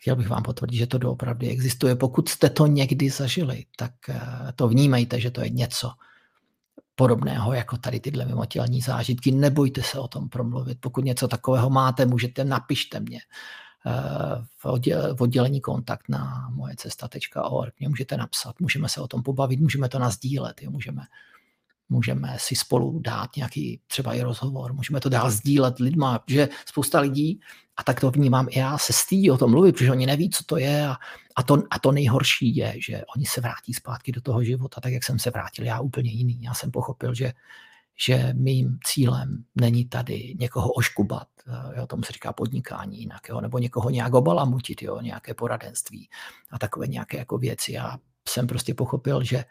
Chtěl 0.00 0.16
bych 0.16 0.28
vám 0.28 0.42
potvrdit, 0.42 0.76
že 0.76 0.86
to 0.86 0.98
doopravdy 0.98 1.48
existuje. 1.48 1.96
Pokud 1.96 2.28
jste 2.28 2.50
to 2.50 2.66
někdy 2.66 3.10
zažili, 3.10 3.64
tak 3.76 3.92
eh, 4.08 4.20
to 4.54 4.68
vnímejte, 4.68 5.20
že 5.20 5.30
to 5.30 5.40
je 5.40 5.50
něco 5.50 5.90
podobného 6.94 7.52
jako 7.52 7.76
tady 7.76 8.00
tyhle 8.00 8.24
mimotělní 8.24 8.80
zážitky. 8.80 9.32
Nebojte 9.32 9.82
se 9.82 9.98
o 9.98 10.08
tom 10.08 10.28
promluvit. 10.28 10.78
Pokud 10.80 11.04
něco 11.04 11.28
takového 11.28 11.70
máte, 11.70 12.06
můžete, 12.06 12.44
napište 12.44 13.00
mě 13.00 13.20
eh, 13.86 13.92
v 15.14 15.20
oddělení 15.20 15.60
kontakt 15.60 16.08
na 16.08 16.48
moje 16.52 16.74
cesta.org. 16.76 17.74
Mě 17.78 17.88
můžete 17.88 18.16
napsat, 18.16 18.60
můžeme 18.60 18.88
se 18.88 19.00
o 19.00 19.08
tom 19.08 19.22
pobavit, 19.22 19.60
můžeme 19.60 19.88
to 19.88 19.98
nazdílet, 19.98 20.62
jo, 20.62 20.70
můžeme 20.70 21.02
můžeme 21.88 22.36
si 22.38 22.56
spolu 22.56 22.98
dát 22.98 23.36
nějaký 23.36 23.80
třeba 23.86 24.14
i 24.14 24.22
rozhovor, 24.22 24.72
můžeme 24.72 25.00
to 25.00 25.08
dál 25.08 25.30
sdílet 25.30 25.78
lidma, 25.78 26.24
že 26.26 26.48
spousta 26.66 27.00
lidí, 27.00 27.40
a 27.78 27.82
tak 27.82 28.00
to 28.00 28.10
vnímám 28.10 28.46
i 28.50 28.58
já, 28.58 28.78
se 28.78 28.92
stýdí 28.92 29.30
o 29.30 29.38
tom 29.38 29.50
mluvit, 29.50 29.72
protože 29.72 29.90
oni 29.90 30.06
neví, 30.06 30.30
co 30.30 30.44
to 30.44 30.56
je 30.56 30.86
a, 30.86 30.96
a, 31.36 31.42
to, 31.42 31.62
a 31.70 31.78
to 31.78 31.92
nejhorší 31.92 32.56
je, 32.56 32.74
že 32.78 33.02
oni 33.16 33.26
se 33.26 33.40
vrátí 33.40 33.74
zpátky 33.74 34.12
do 34.12 34.20
toho 34.20 34.44
života, 34.44 34.80
tak 34.80 34.92
jak 34.92 35.04
jsem 35.04 35.18
se 35.18 35.30
vrátil, 35.30 35.64
já 35.64 35.80
úplně 35.80 36.10
jiný. 36.10 36.42
Já 36.42 36.54
jsem 36.54 36.70
pochopil, 36.70 37.14
že, 37.14 37.32
že 38.06 38.32
mým 38.36 38.78
cílem 38.84 39.44
není 39.54 39.84
tady 39.84 40.34
někoho 40.38 40.72
oškubat, 40.72 41.28
jo, 41.76 41.86
tomu 41.86 42.02
se 42.02 42.12
říká 42.12 42.32
podnikání 42.32 43.00
jinak, 43.00 43.28
jo, 43.28 43.40
nebo 43.40 43.58
někoho 43.58 43.90
nějak 43.90 44.14
obalamutit, 44.14 44.82
jo, 44.82 45.00
nějaké 45.00 45.34
poradenství 45.34 46.08
a 46.50 46.58
takové 46.58 46.86
nějaké 46.86 47.18
jako 47.18 47.38
věci. 47.38 47.72
Já 47.72 47.98
jsem 48.28 48.46
prostě 48.46 48.74
pochopil, 48.74 49.24
že 49.24 49.44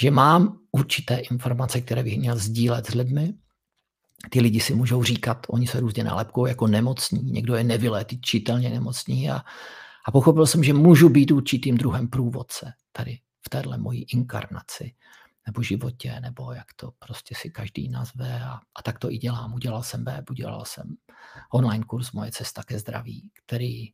že 0.00 0.10
mám 0.10 0.58
určité 0.72 1.16
informace, 1.16 1.80
které 1.80 2.02
bych 2.02 2.18
měl 2.18 2.38
sdílet 2.38 2.86
s 2.86 2.94
lidmi. 2.94 3.34
Ty 4.30 4.40
lidi 4.40 4.60
si 4.60 4.74
můžou 4.74 5.04
říkat, 5.04 5.46
oni 5.48 5.66
se 5.66 5.80
různě 5.80 6.04
nálepkou 6.04 6.46
jako 6.46 6.66
nemocní, 6.66 7.22
někdo 7.22 7.54
je 7.54 7.64
nevyléčitelně 7.64 8.70
nemocný 8.70 9.30
a, 9.30 9.42
a 10.06 10.10
pochopil 10.12 10.46
jsem, 10.46 10.64
že 10.64 10.72
můžu 10.72 11.08
být 11.08 11.30
určitým 11.30 11.78
druhem 11.78 12.08
průvodce 12.08 12.72
tady 12.92 13.18
v 13.46 13.48
téhle 13.48 13.78
mojí 13.78 14.02
inkarnaci 14.02 14.94
nebo 15.46 15.62
životě, 15.62 16.20
nebo 16.20 16.52
jak 16.52 16.66
to 16.76 16.90
prostě 16.98 17.34
si 17.38 17.50
každý 17.50 17.88
nazve 17.88 18.44
a, 18.44 18.52
a 18.52 18.82
tak 18.82 18.98
to 18.98 19.10
i 19.10 19.18
dělám. 19.18 19.54
Udělal 19.54 19.82
jsem 19.82 20.04
web, 20.04 20.30
udělal 20.30 20.64
jsem 20.64 20.96
online 21.52 21.84
kurz 21.84 22.12
Moje 22.12 22.32
cesta 22.32 22.62
ke 22.62 22.78
zdraví, 22.78 23.30
který 23.46 23.84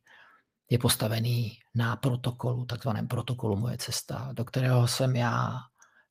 je 0.69 0.79
postavený 0.79 1.59
na 1.75 1.95
protokolu, 1.95 2.65
takzvaném 2.65 3.07
protokolu 3.07 3.55
Moje 3.55 3.77
cesta, 3.77 4.29
do 4.33 4.45
kterého 4.45 4.87
jsem 4.87 5.15
já 5.15 5.59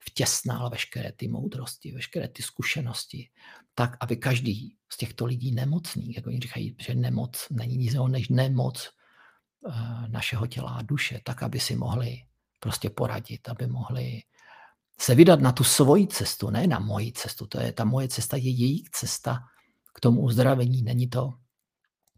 vtěsnal 0.09 0.71
veškeré 0.71 1.12
ty 1.12 1.29
moudrosti, 1.29 1.92
veškeré 1.92 2.29
ty 2.29 2.42
zkušenosti, 2.42 3.29
tak, 3.75 3.97
aby 4.01 4.16
každý 4.16 4.77
z 4.88 4.97
těchto 4.97 5.27
lidí 5.27 5.53
nemocných, 5.53 6.16
jako 6.16 6.29
oni 6.29 6.40
říkají, 6.40 6.77
že 6.81 6.95
nemoc 6.95 7.47
není 7.51 7.77
nic 7.77 7.95
než 8.09 8.29
nemoc 8.29 8.90
uh, 9.61 10.09
našeho 10.09 10.47
těla 10.47 10.71
a 10.71 10.83
duše, 10.83 11.21
tak, 11.25 11.42
aby 11.42 11.61
si 11.61 11.77
mohli 11.77 12.16
prostě 12.61 12.90
poradit, 12.90 13.49
aby 13.49 13.66
mohli 13.66 14.23
se 15.01 15.14
vydat 15.14 15.40
na 15.40 15.53
tu 15.53 15.64
svoji 15.64 16.07
cestu, 16.07 16.51
ne 16.51 16.66
na 16.66 16.79
moji 16.79 17.12
cestu. 17.12 17.47
To 17.47 17.61
je, 17.61 17.73
ta 17.73 17.85
moje 17.85 18.09
cesta 18.09 18.37
je 18.37 18.51
jejich 18.51 18.90
cesta 18.90 19.38
k 19.95 20.01
tomu 20.01 20.21
uzdravení. 20.21 20.83
Není 20.83 21.09
to 21.09 21.35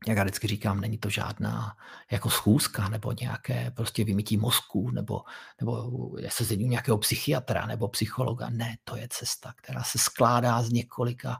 jak 0.06 0.16
já 0.16 0.24
vždycky 0.24 0.46
říkám, 0.46 0.80
není 0.80 0.98
to 0.98 1.10
žádná 1.10 1.76
jako 2.10 2.30
schůzka 2.30 2.88
nebo 2.88 3.12
nějaké 3.20 3.70
prostě 3.70 4.04
vymytí 4.04 4.36
mozku 4.36 4.90
nebo, 4.90 5.22
nebo 5.60 5.90
sezení 6.28 6.68
nějakého 6.68 6.98
psychiatra 6.98 7.66
nebo 7.66 7.88
psychologa. 7.88 8.50
Ne, 8.50 8.78
to 8.84 8.96
je 8.96 9.08
cesta, 9.10 9.52
která 9.56 9.82
se 9.82 9.98
skládá 9.98 10.62
z 10.62 10.70
několika, 10.70 11.36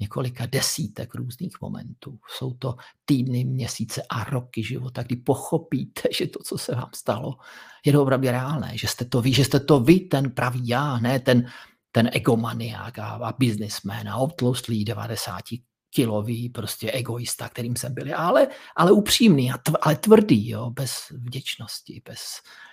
několika 0.00 0.46
desítek 0.46 1.14
různých 1.14 1.60
momentů. 1.60 2.18
Jsou 2.38 2.54
to 2.54 2.76
týdny, 3.04 3.44
měsíce 3.44 4.02
a 4.08 4.24
roky 4.24 4.64
života, 4.64 5.02
kdy 5.02 5.16
pochopíte, 5.16 6.02
že 6.18 6.26
to, 6.26 6.42
co 6.42 6.58
se 6.58 6.74
vám 6.74 6.90
stalo, 6.94 7.36
je 7.84 7.98
opravdu 7.98 8.28
reálné, 8.28 8.78
že 8.78 8.88
jste 8.88 9.04
to 9.04 9.22
vy, 9.22 9.32
že 9.32 9.44
jste 9.44 9.60
to 9.60 9.80
vy, 9.80 10.00
ten 10.00 10.30
pravý 10.30 10.68
já, 10.68 10.98
ne 10.98 11.20
ten, 11.20 11.46
ten 11.92 12.10
egomaniák 12.12 12.98
a, 12.98 13.06
a 13.08 13.32
businessman 13.38 14.08
a 14.08 14.16
obtloustlý 14.16 14.84
90 14.84 15.40
kilový 15.90 16.48
prostě 16.48 16.92
egoista, 16.92 17.48
kterým 17.48 17.76
jsem 17.76 17.94
byl, 17.94 18.16
ale, 18.16 18.48
ale 18.76 18.92
upřímný, 18.92 19.52
ale 19.80 19.96
tvrdý, 19.96 20.48
jo, 20.48 20.70
bez 20.70 20.92
vděčnosti, 21.10 22.02
bez 22.04 22.20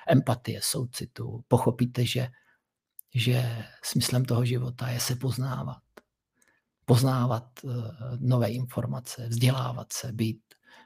empatie, 0.08 0.60
soucitu. 0.64 1.44
Pochopíte, 1.48 2.06
že, 2.06 2.28
že 3.16 3.66
smyslem 3.84 4.26
toho 4.26 4.46
života 4.46 4.90
je 4.90 5.00
se 5.00 5.16
poznávat. 5.16 5.78
Poznávat 6.86 7.44
uh, 7.64 7.72
nové 8.20 8.50
informace, 8.50 9.28
vzdělávat 9.28 9.94
se, 9.94 10.12
být, 10.12 10.42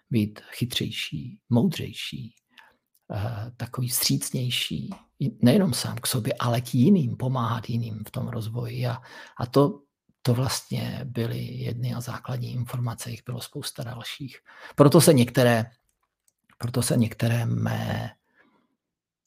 být 0.09 0.39
chytřejší, 0.39 1.39
moudřejší, 1.49 2.35
uh, 3.07 3.51
takový 3.57 3.89
střícnější, 3.89 4.89
nejenom 5.41 5.73
sám 5.73 5.97
k 5.97 6.07
sobě, 6.07 6.33
ale 6.39 6.61
k 6.61 6.75
jiným, 6.75 7.17
pomáhat 7.17 7.69
jiným 7.69 8.03
v 8.07 8.11
tom 8.11 8.27
rozvoji. 8.27 8.87
A, 8.87 9.01
a 9.37 9.45
to 9.45 9.81
to 10.21 10.33
vlastně 10.33 11.01
byly 11.03 11.39
jedny 11.39 11.93
a 11.93 12.01
základní 12.01 12.53
informace, 12.53 13.09
jich 13.11 13.23
bylo 13.25 13.41
spousta 13.41 13.83
dalších. 13.83 14.39
Proto 14.75 15.01
se 15.01 15.13
některé, 15.13 15.65
proto 16.57 16.81
se 16.81 16.97
některé 16.97 17.45
mé 17.45 18.11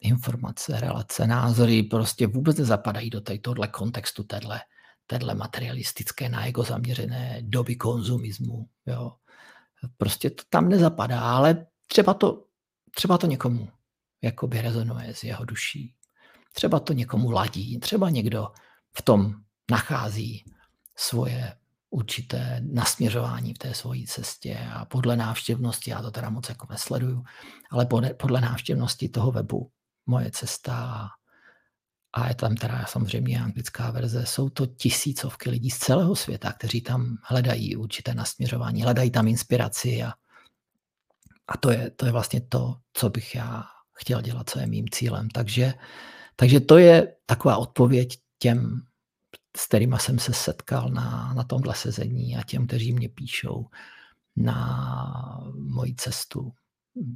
informace, 0.00 0.80
relace, 0.80 1.26
názory 1.26 1.82
prostě 1.82 2.26
vůbec 2.26 2.56
nezapadají 2.58 3.10
do 3.10 3.20
tohle 3.20 3.68
kontextu, 3.68 4.24
téhle, 4.24 4.60
téhle 5.06 5.34
materialistické, 5.34 6.28
na 6.28 6.46
ego 6.46 6.62
zaměřené 6.62 7.38
doby 7.42 7.76
konzumismu. 7.76 8.68
Jo. 8.86 9.12
Prostě 9.96 10.30
to 10.30 10.42
tam 10.50 10.68
nezapadá, 10.68 11.20
ale 11.20 11.66
třeba 11.86 12.14
to, 12.14 12.44
třeba 12.94 13.18
to 13.18 13.26
někomu 13.26 13.68
jakoby 14.22 14.60
rezonuje 14.60 15.14
s 15.14 15.24
jeho 15.24 15.44
duší. 15.44 15.94
Třeba 16.52 16.80
to 16.80 16.92
někomu 16.92 17.30
ladí, 17.30 17.78
třeba 17.78 18.10
někdo 18.10 18.48
v 18.92 19.02
tom 19.02 19.34
nachází 19.70 20.44
svoje 20.96 21.52
určité 21.90 22.60
nasměřování 22.60 23.54
v 23.54 23.58
té 23.58 23.74
svojí 23.74 24.06
cestě 24.06 24.58
a 24.72 24.84
podle 24.84 25.16
návštěvnosti, 25.16 25.90
já 25.90 26.02
to 26.02 26.10
teda 26.10 26.30
moc 26.30 26.48
jako 26.48 26.66
nesleduju, 26.70 27.24
ale 27.70 27.86
podle, 27.86 28.40
návštěvnosti 28.40 29.08
toho 29.08 29.32
webu 29.32 29.70
moje 30.06 30.30
cesta 30.30 31.08
a 32.12 32.28
je 32.28 32.34
tam 32.34 32.54
teda 32.54 32.84
samozřejmě 32.88 33.40
anglická 33.40 33.90
verze, 33.90 34.26
jsou 34.26 34.48
to 34.48 34.66
tisícovky 34.66 35.50
lidí 35.50 35.70
z 35.70 35.78
celého 35.78 36.16
světa, 36.16 36.52
kteří 36.52 36.80
tam 36.80 37.16
hledají 37.22 37.76
určité 37.76 38.14
nasměřování, 38.14 38.82
hledají 38.82 39.10
tam 39.10 39.28
inspiraci 39.28 40.02
a, 40.02 40.12
a 41.48 41.56
to, 41.56 41.70
je, 41.70 41.90
to 41.90 42.06
je 42.06 42.12
vlastně 42.12 42.40
to, 42.40 42.74
co 42.92 43.10
bych 43.10 43.34
já 43.34 43.64
chtěl 43.92 44.20
dělat, 44.22 44.50
co 44.50 44.58
je 44.58 44.66
mým 44.66 44.88
cílem. 44.88 45.28
Takže, 45.28 45.74
takže 46.36 46.60
to 46.60 46.78
je 46.78 47.16
taková 47.26 47.56
odpověď 47.56 48.18
těm 48.38 48.82
s 49.56 49.66
kterými 49.66 49.96
jsem 49.98 50.18
se 50.18 50.32
setkal 50.32 50.88
na, 50.88 51.34
na 51.34 51.44
tomhle 51.44 51.74
sezení 51.74 52.36
a 52.36 52.42
těm, 52.42 52.66
kteří 52.66 52.92
mě 52.92 53.08
píšou 53.08 53.66
na 54.36 55.40
moji 55.54 55.94
cestu. 55.94 56.52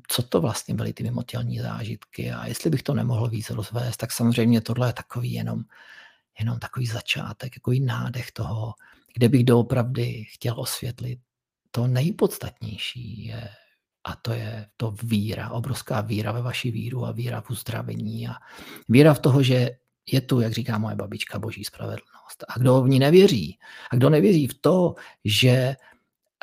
Co 0.08 0.22
to 0.22 0.40
vlastně 0.40 0.74
byly 0.74 0.92
ty 0.92 1.02
mimotělní 1.02 1.58
zážitky 1.58 2.32
a 2.32 2.46
jestli 2.46 2.70
bych 2.70 2.82
to 2.82 2.94
nemohl 2.94 3.28
víc 3.28 3.50
rozvést, 3.50 3.96
tak 3.96 4.12
samozřejmě 4.12 4.60
tohle 4.60 4.88
je 4.88 4.92
takový 4.92 5.32
jenom, 5.32 5.62
jenom 6.38 6.58
takový 6.58 6.86
začátek, 6.86 7.54
takový 7.54 7.80
nádech 7.80 8.32
toho, 8.32 8.74
kde 9.14 9.28
bych 9.28 9.44
doopravdy 9.44 10.24
chtěl 10.28 10.60
osvětlit 10.60 11.20
to 11.70 11.86
nejpodstatnější 11.86 13.24
je, 13.24 13.48
a 14.04 14.16
to 14.16 14.32
je 14.32 14.66
to 14.76 14.94
víra, 15.02 15.50
obrovská 15.50 16.00
víra 16.00 16.32
ve 16.32 16.42
vaši 16.42 16.70
víru 16.70 17.06
a 17.06 17.12
víra 17.12 17.40
v 17.40 17.50
uzdravení 17.50 18.28
a 18.28 18.34
víra 18.88 19.14
v 19.14 19.18
toho, 19.18 19.42
že 19.42 19.70
je 20.12 20.20
tu, 20.20 20.40
jak 20.40 20.52
říká 20.52 20.78
moje 20.78 20.96
babička, 20.96 21.38
boží 21.38 21.64
spravedlnost. 21.64 22.44
A 22.48 22.58
kdo 22.58 22.82
v 22.82 22.88
ní 22.88 22.98
nevěří, 22.98 23.58
a 23.90 23.96
kdo 23.96 24.10
nevěří 24.10 24.46
v 24.46 24.54
to, 24.60 24.94
že 25.24 25.76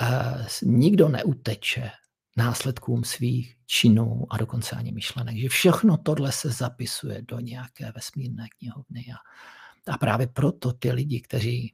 uh, 0.01 0.45
nikdo 0.61 1.09
neuteče 1.09 1.91
následkům 2.37 3.03
svých 3.03 3.55
činů 3.65 4.25
a 4.29 4.37
dokonce 4.37 4.75
ani 4.75 4.91
myšlenek, 4.91 5.37
že 5.37 5.49
všechno 5.49 5.97
tohle 5.97 6.31
se 6.31 6.49
zapisuje 6.49 7.21
do 7.21 7.39
nějaké 7.39 7.91
vesmírné 7.95 8.47
knihovny. 8.59 9.05
A, 9.13 9.17
a 9.91 9.97
právě 9.97 10.27
proto 10.27 10.73
ty 10.73 10.91
lidi, 10.91 11.21
kteří 11.21 11.73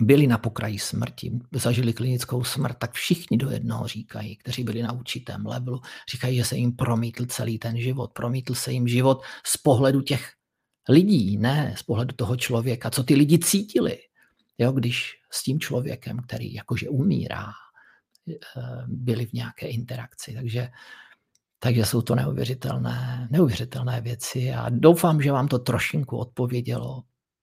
byli 0.00 0.26
na 0.26 0.38
pokraji 0.38 0.78
smrti, 0.78 1.32
zažili 1.52 1.92
klinickou 1.92 2.44
smrt, 2.44 2.78
tak 2.78 2.92
všichni 2.92 3.36
do 3.36 3.50
jednoho 3.50 3.88
říkají, 3.88 4.36
kteří 4.36 4.64
byli 4.64 4.82
na 4.82 4.92
určitém 4.92 5.46
levelu, 5.46 5.80
říkají, 6.10 6.36
že 6.36 6.44
se 6.44 6.56
jim 6.56 6.72
promítl 6.72 7.26
celý 7.26 7.58
ten 7.58 7.76
život. 7.80 8.12
Promítl 8.12 8.54
se 8.54 8.72
jim 8.72 8.88
život 8.88 9.22
z 9.46 9.56
pohledu 9.56 10.00
těch 10.00 10.32
lidí, 10.88 11.36
ne 11.36 11.74
z 11.76 11.82
pohledu 11.82 12.14
toho 12.16 12.36
člověka, 12.36 12.90
co 12.90 13.04
ty 13.04 13.14
lidi 13.14 13.38
cítili, 13.38 13.98
jo, 14.58 14.72
když 14.72 15.14
s 15.30 15.42
tím 15.42 15.60
člověkem, 15.60 16.18
který 16.18 16.54
jakože 16.54 16.88
umírá, 16.88 17.46
eh, 18.28 18.62
byli 18.86 19.26
v 19.26 19.32
nějaké 19.32 19.66
interakci. 19.66 20.34
Takže, 20.34 20.70
takže 21.58 21.86
jsou 21.86 22.02
to 22.02 22.14
neuvěřitelné, 22.14 23.28
neuvěřitelné 23.30 24.00
věci 24.00 24.52
a 24.52 24.66
doufám, 24.68 25.22
že 25.22 25.32
vám 25.32 25.48
to 25.48 25.58
trošinku 25.58 26.16
odpovědělo, 26.16 27.02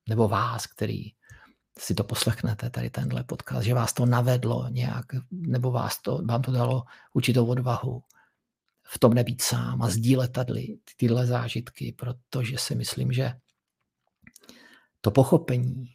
nebo 0.09 0.27
vás, 0.27 0.67
který 0.67 1.03
si 1.79 1.95
to 1.95 2.03
poslechnete, 2.03 2.69
tady 2.69 2.89
tenhle 2.89 3.23
podcast, 3.23 3.65
že 3.65 3.73
vás 3.73 3.93
to 3.93 4.05
navedlo 4.05 4.67
nějak, 4.69 5.05
nebo 5.31 5.71
vás 5.71 6.01
to, 6.01 6.21
vám 6.25 6.41
to 6.41 6.51
dalo 6.51 6.83
určitou 7.13 7.45
odvahu 7.45 8.03
v 8.89 8.99
tom 8.99 9.13
nebýt 9.13 9.41
sám 9.41 9.81
a 9.81 9.89
sdílet 9.89 10.31
tady 10.31 10.77
tyhle 10.97 11.25
zážitky, 11.25 11.91
protože 11.91 12.57
si 12.57 12.75
myslím, 12.75 13.11
že 13.11 13.33
to 15.01 15.11
pochopení 15.11 15.85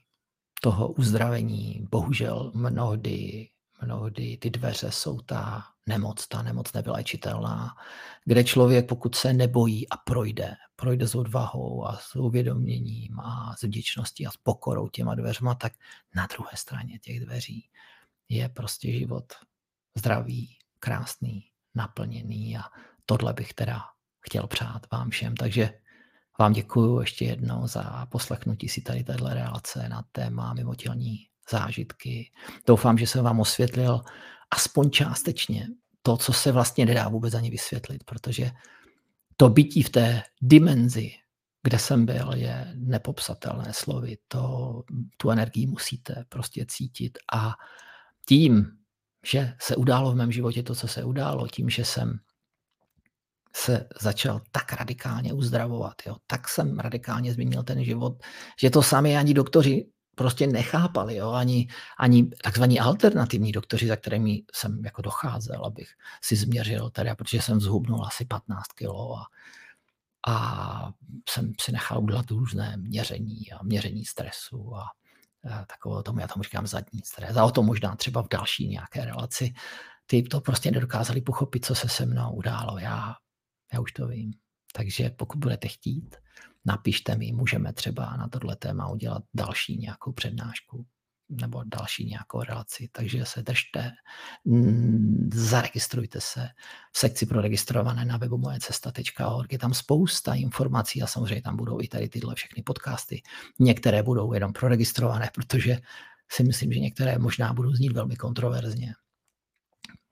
toho 0.62 0.92
uzdravení, 0.92 1.86
bohužel 1.90 2.52
mnohdy, 2.54 3.48
mnohdy 3.82 4.36
ty 4.36 4.50
dveře 4.50 4.90
jsou 4.90 5.20
ta 5.20 5.64
nemoc, 5.86 6.26
ta 6.26 6.42
nemoc 6.42 6.72
nevylečitelná, 6.72 7.70
kde 8.24 8.44
člověk, 8.44 8.88
pokud 8.88 9.14
se 9.14 9.32
nebojí 9.32 9.88
a 9.88 9.96
projde, 9.96 10.54
projde 10.76 11.08
s 11.08 11.14
odvahou 11.14 11.86
a 11.86 11.96
s 11.96 12.16
uvědoměním 12.16 13.20
a 13.20 13.56
s 13.56 13.62
vděčností 13.62 14.26
a 14.26 14.30
s 14.30 14.36
pokorou 14.36 14.88
těma 14.88 15.14
dveřma, 15.14 15.54
tak 15.54 15.72
na 16.14 16.26
druhé 16.26 16.50
straně 16.54 16.98
těch 16.98 17.20
dveří 17.20 17.68
je 18.28 18.48
prostě 18.48 18.92
život 18.92 19.32
zdravý, 19.94 20.56
krásný, 20.78 21.44
naplněný 21.74 22.58
a 22.58 22.62
tohle 23.06 23.32
bych 23.32 23.54
teda 23.54 23.80
chtěl 24.20 24.46
přát 24.46 24.90
vám 24.92 25.10
všem. 25.10 25.36
Takže 25.36 25.70
vám 26.38 26.52
děkuji 26.52 27.00
ještě 27.00 27.24
jednou 27.24 27.66
za 27.66 28.06
poslechnutí 28.06 28.68
si 28.68 28.80
tady 28.80 29.04
téhle 29.04 29.34
relace 29.34 29.88
na 29.88 30.04
téma 30.12 30.54
mimotělní 30.54 31.16
zážitky. 31.50 32.32
Doufám, 32.66 32.98
že 32.98 33.06
jsem 33.06 33.24
vám 33.24 33.40
osvětlil 33.40 34.00
aspoň 34.50 34.90
částečně 34.90 35.68
to, 36.02 36.16
co 36.16 36.32
se 36.32 36.52
vlastně 36.52 36.86
nedá 36.86 37.08
vůbec 37.08 37.34
ani 37.34 37.50
vysvětlit, 37.50 38.04
protože 38.04 38.50
to 39.36 39.48
bytí 39.48 39.82
v 39.82 39.90
té 39.90 40.22
dimenzi, 40.42 41.10
kde 41.62 41.78
jsem 41.78 42.06
byl, 42.06 42.30
je 42.34 42.72
nepopsatelné 42.74 43.72
slovy. 43.72 44.16
To, 44.28 44.82
tu 45.16 45.30
energii 45.30 45.66
musíte 45.66 46.24
prostě 46.28 46.66
cítit 46.68 47.18
a 47.32 47.54
tím, 48.26 48.78
že 49.24 49.54
se 49.60 49.76
událo 49.76 50.12
v 50.12 50.14
mém 50.14 50.32
životě 50.32 50.62
to, 50.62 50.74
co 50.74 50.88
se 50.88 51.04
událo, 51.04 51.48
tím, 51.48 51.70
že 51.70 51.84
jsem 51.84 52.18
se 53.56 53.88
začal 54.00 54.40
tak 54.50 54.72
radikálně 54.72 55.32
uzdravovat, 55.32 55.94
jo, 56.06 56.16
tak 56.26 56.48
jsem 56.48 56.78
radikálně 56.78 57.32
změnil 57.32 57.62
ten 57.62 57.84
život, 57.84 58.22
že 58.60 58.70
to 58.70 58.82
sami 58.82 59.16
ani 59.16 59.34
doktoři 59.34 59.86
prostě 60.14 60.46
nechápali, 60.46 61.16
jo, 61.16 61.30
ani, 61.30 61.68
ani 61.98 62.24
takzvaní 62.42 62.80
alternativní 62.80 63.52
doktoři, 63.52 63.86
za 63.86 63.96
kterými 63.96 64.42
jsem 64.54 64.84
jako 64.84 65.02
docházel, 65.02 65.64
abych 65.64 65.88
si 66.22 66.36
změřil, 66.36 66.90
teda, 66.90 67.14
protože 67.14 67.42
jsem 67.42 67.60
zhubnul 67.60 68.06
asi 68.06 68.24
15 68.24 68.66
kilo 68.66 69.18
a, 69.18 69.26
a 70.28 70.92
jsem 71.28 71.52
si 71.60 71.72
nechal 71.72 72.02
udělat 72.02 72.30
různé 72.30 72.76
měření 72.76 73.52
a 73.52 73.62
měření 73.62 74.04
stresu 74.04 74.76
a, 74.76 74.84
a 75.50 75.64
takové 75.64 76.02
tomu, 76.02 76.20
já 76.20 76.28
tomu 76.28 76.42
říkám 76.42 76.66
zadní 76.66 77.00
stres. 77.04 77.36
A 77.36 77.44
o 77.44 77.50
tom 77.50 77.66
možná 77.66 77.96
třeba 77.96 78.22
v 78.22 78.28
další 78.28 78.68
nějaké 78.68 79.04
relaci. 79.04 79.54
Ty 80.06 80.22
to 80.22 80.40
prostě 80.40 80.70
nedokázali 80.70 81.20
pochopit, 81.20 81.64
co 81.64 81.74
se 81.74 81.88
se 81.88 82.06
mnou 82.06 82.32
událo. 82.32 82.78
Já 82.78 83.14
já 83.72 83.80
už 83.80 83.92
to 83.92 84.06
vím. 84.06 84.32
Takže 84.72 85.10
pokud 85.10 85.38
budete 85.38 85.68
chtít, 85.68 86.16
napište 86.64 87.16
mi, 87.16 87.32
můžeme 87.32 87.72
třeba 87.72 88.16
na 88.16 88.28
tohle 88.28 88.56
téma 88.56 88.88
udělat 88.88 89.22
další 89.34 89.76
nějakou 89.76 90.12
přednášku 90.12 90.86
nebo 91.40 91.62
další 91.66 92.04
nějakou 92.06 92.42
relaci. 92.42 92.88
Takže 92.92 93.24
se 93.24 93.42
držte, 93.42 93.92
mm, 94.44 95.30
zaregistrujte 95.34 96.20
se 96.20 96.48
v 96.92 96.98
sekci 96.98 97.26
pro 97.26 97.40
registrované 97.40 98.04
na 98.04 98.16
webu 98.16 98.38
mojecesta.org. 98.38 99.52
Je 99.52 99.58
tam 99.58 99.74
spousta 99.74 100.34
informací 100.34 101.02
a 101.02 101.06
samozřejmě 101.06 101.42
tam 101.42 101.56
budou 101.56 101.80
i 101.80 101.88
tady 101.88 102.08
tyhle 102.08 102.34
všechny 102.34 102.62
podcasty. 102.62 103.22
Některé 103.58 104.02
budou 104.02 104.32
jenom 104.32 104.52
pro 104.52 104.68
registrované, 104.68 105.30
protože 105.34 105.78
si 106.30 106.44
myslím, 106.44 106.72
že 106.72 106.80
některé 106.80 107.18
možná 107.18 107.52
budou 107.52 107.70
znít 107.70 107.92
velmi 107.92 108.16
kontroverzně. 108.16 108.94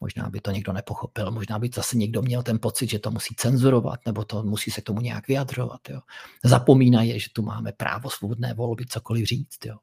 Možná 0.00 0.30
by 0.30 0.40
to 0.40 0.50
někdo 0.50 0.72
nepochopil, 0.72 1.30
možná 1.30 1.58
by 1.58 1.70
zase 1.74 1.96
někdo 1.96 2.22
měl 2.22 2.42
ten 2.42 2.58
pocit, 2.58 2.90
že 2.90 2.98
to 2.98 3.11
musí 3.11 3.35
cenzurovat, 3.35 4.00
nebo 4.06 4.24
to 4.24 4.42
musí 4.42 4.70
se 4.70 4.80
k 4.80 4.85
tomu 4.85 5.00
nějak 5.00 5.28
vyjadřovat. 5.28 5.80
Jo. 5.90 6.00
Zapomínají, 6.44 7.20
že 7.20 7.28
tu 7.32 7.42
máme 7.42 7.72
právo 7.72 8.11
svobodné 8.11 8.54
volby, 8.54 8.87
cokoliv 8.87 9.26
říct. 9.26 9.66
Jo. 9.66 9.76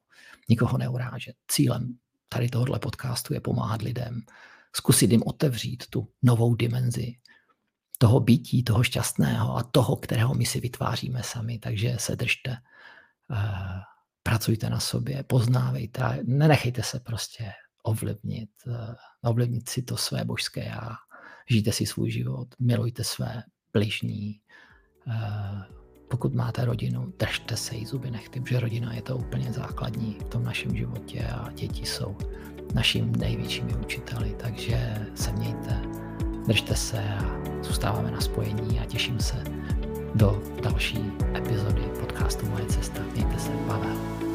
Nikoho 0.49 0.77
neurážet. 0.77 1.36
Cílem 1.47 1.97
tady 2.29 2.49
tohohle 2.49 2.79
podcastu 2.79 3.34
je 3.34 3.41
pomáhat 3.41 3.82
lidem, 3.82 4.21
zkusit 4.75 5.12
jim 5.12 5.23
otevřít 5.25 5.84
tu 5.89 6.08
novou 6.21 6.55
dimenzi 6.55 7.15
toho 7.97 8.19
bytí, 8.19 8.63
toho 8.63 8.84
šťastného 8.84 9.58
a 9.58 9.63
toho, 9.63 9.95
kterého 9.95 10.34
my 10.34 10.45
si 10.45 10.60
vytváříme 10.60 11.23
sami. 11.23 11.60
Takže 11.60 11.95
se 11.99 12.15
držte, 12.15 12.58
eh, 13.32 13.79
pracujte 14.23 14.69
na 14.69 14.79
sobě, 14.79 15.23
poznávejte, 15.23 16.19
nenechejte 16.23 16.84
se 16.84 16.99
prostě 16.99 17.51
ovlivnit, 17.84 18.49
eh, 18.67 18.95
ovlivnit 19.23 19.69
si 19.69 19.82
to 19.82 19.97
své 19.97 20.25
božské 20.25 20.63
já, 20.63 20.89
žijte 21.49 21.71
si 21.71 21.86
svůj 21.86 22.12
život, 22.12 22.47
milujte 22.60 23.03
své 23.03 23.43
bližní, 23.73 24.41
eh, 25.08 25.79
pokud 26.10 26.34
máte 26.34 26.65
rodinu, 26.65 27.13
držte 27.19 27.58
se 27.58 27.76
jí 27.76 27.86
zuby 27.86 28.12
nechty, 28.12 28.39
protože 28.39 28.60
rodina 28.60 28.93
je 28.93 29.02
to 29.02 29.17
úplně 29.17 29.54
základní 29.54 30.17
v 30.19 30.24
tom 30.24 30.43
našem 30.43 30.76
životě 30.76 31.28
a 31.28 31.52
děti 31.52 31.86
jsou 31.86 32.17
naším 32.74 33.15
největšími 33.15 33.74
učiteli, 33.76 34.36
takže 34.38 35.08
se 35.15 35.32
mějte, 35.32 35.82
držte 36.48 36.76
se 36.76 37.04
a 37.04 37.41
zůstáváme 37.63 38.12
na 38.12 38.22
spojení 38.22 38.80
a 38.80 38.86
těším 38.86 39.19
se 39.19 39.43
do 40.15 40.43
další 40.63 41.12
epizody 41.38 41.82
podcastu 42.00 42.45
Moje 42.45 42.65
cesta. 42.65 43.02
Mějte 43.13 43.39
se, 43.39 43.52
Pavel. 43.67 44.29